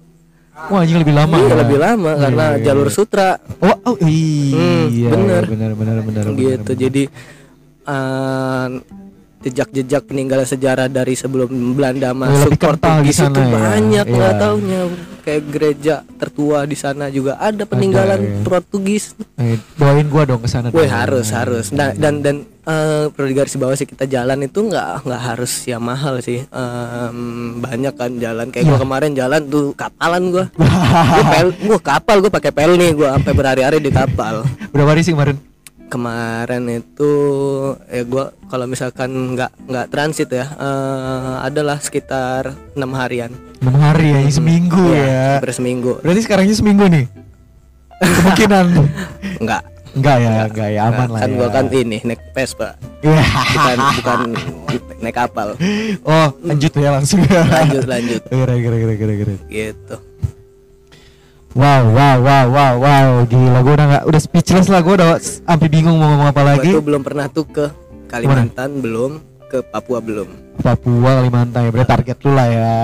[0.60, 1.34] Wah, anjing lebih lama.
[1.34, 1.56] Iya, ya?
[1.58, 2.64] lebih lama Iya, karena iya, iya.
[2.64, 5.42] jalur sutra Oh, oh iya, Hmm, bener.
[5.48, 6.36] benar benar benar benar.
[6.36, 7.02] gitu jadi
[7.82, 8.66] eh,
[9.40, 13.48] jejak-jejak peninggalan sejarah dari sebelum Belanda masuk lebih Portugis sana itu ya.
[13.50, 14.38] banyak nggak Iya.
[14.38, 14.80] taunya
[15.20, 18.32] kayak gereja tertua di sana juga ada peninggalan ya.
[18.42, 20.68] Portugis Eh, doain gua dong ke sana.
[20.68, 20.80] Dong.
[20.82, 21.66] harus harus.
[21.70, 25.80] Nah dan dan eh, perlu digaris bawah sih kita jalan itu nggak nggak harus yang
[25.80, 26.44] mahal sih.
[26.44, 27.18] Em,
[27.58, 28.70] banyak kan jalan kayak Iya.
[28.70, 30.44] gua kemarin jalan tuh kapalan gua.
[31.10, 34.44] gua pel, gua kapal gua pakai pel nih gua sampai berhari-hari di kapal.
[34.70, 35.40] Berapa hari sih kemarin?
[35.90, 37.12] Kemarin itu
[37.90, 43.34] ya gua kalau misalkan nggak nggak transit ya eh, adalah sekitar enam harian.
[43.58, 45.24] 6 hari ya, seminggu Iya, ya.
[45.36, 45.98] hampir seminggu.
[46.00, 47.04] Berarti sekarangnya seminggu nih.
[48.00, 48.66] Kemungkinan.
[49.42, 49.62] Enggak.
[49.90, 51.34] Enggak ya, enggak ya, aman lah kan ya.
[51.34, 52.78] gua kan ini naik Vespa.
[53.02, 53.20] Iya.
[53.26, 54.18] Bukan bukan
[55.02, 55.48] naik kapal.
[56.06, 57.42] Oh, lanjut ya langsung ya.
[57.42, 58.22] Lanjut lanjut.
[58.30, 59.38] Keren, keren, keren, keren.
[59.50, 59.96] gitu
[61.50, 65.66] Wow, wow, wow, wow, wow, gila gue udah nggak udah speechless lah gue udah sampai
[65.66, 66.70] bingung mau ngomong apa lagi.
[66.70, 67.66] Tuh belum pernah tuh ke
[68.06, 69.18] Kalimantan belum.
[69.50, 70.30] Ke Papua belum.
[70.62, 72.74] Papua, Kalimantan ya, berarti target lu lah ya.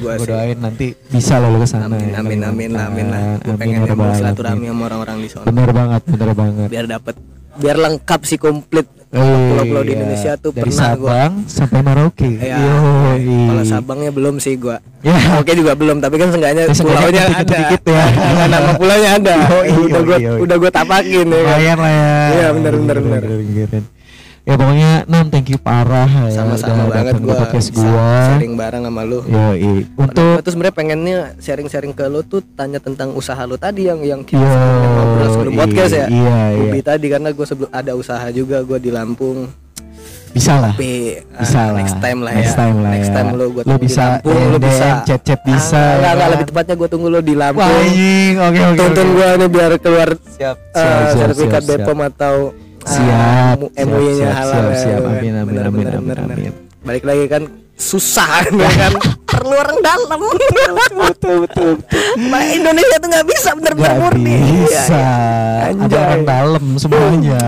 [0.00, 1.92] Gue doain nanti bisa lo lu ke sana.
[1.92, 3.22] amin ya, amin amin lah, amin lah.
[3.36, 5.44] Gue Amin, pengen ya mau silaturahmi sama orang-orang di sana.
[5.44, 6.68] Bener banget, bener banget.
[6.72, 7.14] biar dapat
[7.56, 9.96] biar lengkap sih komplit Eh, pulau-pulau di iya.
[9.96, 12.26] Indonesia tuh dari pernah gua Sabang sampai Merauke.
[12.36, 13.38] ya Yoi.
[13.48, 15.14] kalau Sabangnya belum sih gua Ya.
[15.38, 18.04] Oke juga belum tapi kan seenggaknya Ya, seenggaknya pulaunya ada dikit-dikit ya.
[18.10, 21.92] Nah, nama pulaunya ada Yoi, udah gua yoi, udah gua tapakin ya kan Lumayan lah
[21.94, 22.10] ya.
[22.28, 23.22] Iya, bener, bener, bener.
[24.46, 28.14] Ya pokoknya Nam thank you parah ya sama-sama udah banget gua podcast bisa gua.
[28.30, 29.82] sharing bareng sama lu Yoi.
[29.90, 33.98] Untuk Untuk tuh sebenarnya pengennya sharing-sharing ke lu tuh tanya tentang usaha lu tadi yang
[34.00, 34.54] yang kita Yo,
[34.88, 36.06] ngobrol sebelum iya, podcast ya.
[36.06, 36.62] iya, iya.
[36.64, 39.50] Ubi tadi karena gue sebelum ada usaha juga gue di Lampung.
[40.28, 40.70] bisa lah.
[40.70, 40.92] Tapi
[41.32, 41.74] ah, Bisa lah.
[41.74, 42.58] next time lah Next ya.
[42.60, 43.14] time lah next ya.
[43.16, 46.28] time lu gue Lu bisa Lampung, lu bisa chat-chat bisa, Ah, enggak, ya enggak, kan?
[46.30, 47.66] lebih tepatnya gue tunggu lu di Wah, Lampung.
[47.66, 48.34] anjing.
[48.38, 48.78] Oke oke.
[48.78, 49.14] Tuntun oke.
[49.16, 51.82] gue nih biar keluar Siap, eh, siap, siap, sertifikat siap, siap.
[51.82, 55.00] Bepom atau ah, Siap, mu- siap, MUI-nya siap, halal siap, ya, siap.
[55.00, 55.10] kan?
[55.12, 56.52] Amin, amin, Bener, amin, bener, amin, bener, amin.
[56.80, 57.42] Balik lagi kan
[57.76, 58.92] susah ya kan
[59.28, 60.20] perlu orang dalam
[61.04, 61.70] betul betul
[62.16, 64.96] Nah, Indonesia tuh nggak bisa bener-bener Gak murni bisa.
[64.96, 65.12] Iya,
[65.68, 65.84] iya.
[65.84, 67.42] Ada orang dalam semuanya.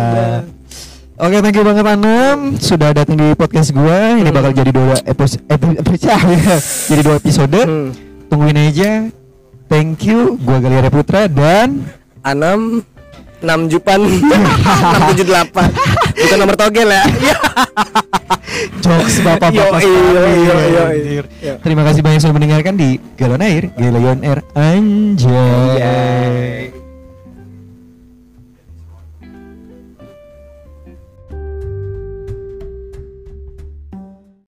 [1.16, 4.14] Oke, thank you banget Anam sudah datang di podcast gua.
[4.14, 5.42] Ini bakal jadi dua episode,
[6.92, 7.58] jadi dua episode.
[7.58, 7.90] Hmm.
[8.28, 9.08] Tungguin aja.
[9.66, 10.36] Thank you.
[10.38, 11.88] Gua Galia Putra dan
[12.20, 12.84] Anam
[13.42, 14.00] 6 Jupan
[15.14, 17.04] 678 Bukan nomor togel ya
[18.82, 19.80] jokes bapak-bapak.
[19.82, 20.98] Yoi, sekali, yoi, yoi, yoi.
[20.98, 21.24] anjir.
[21.42, 21.54] Yo.
[21.62, 26.72] Terima kasih banyak sudah mendengarkan di Galon Air, Galon Air, anjay.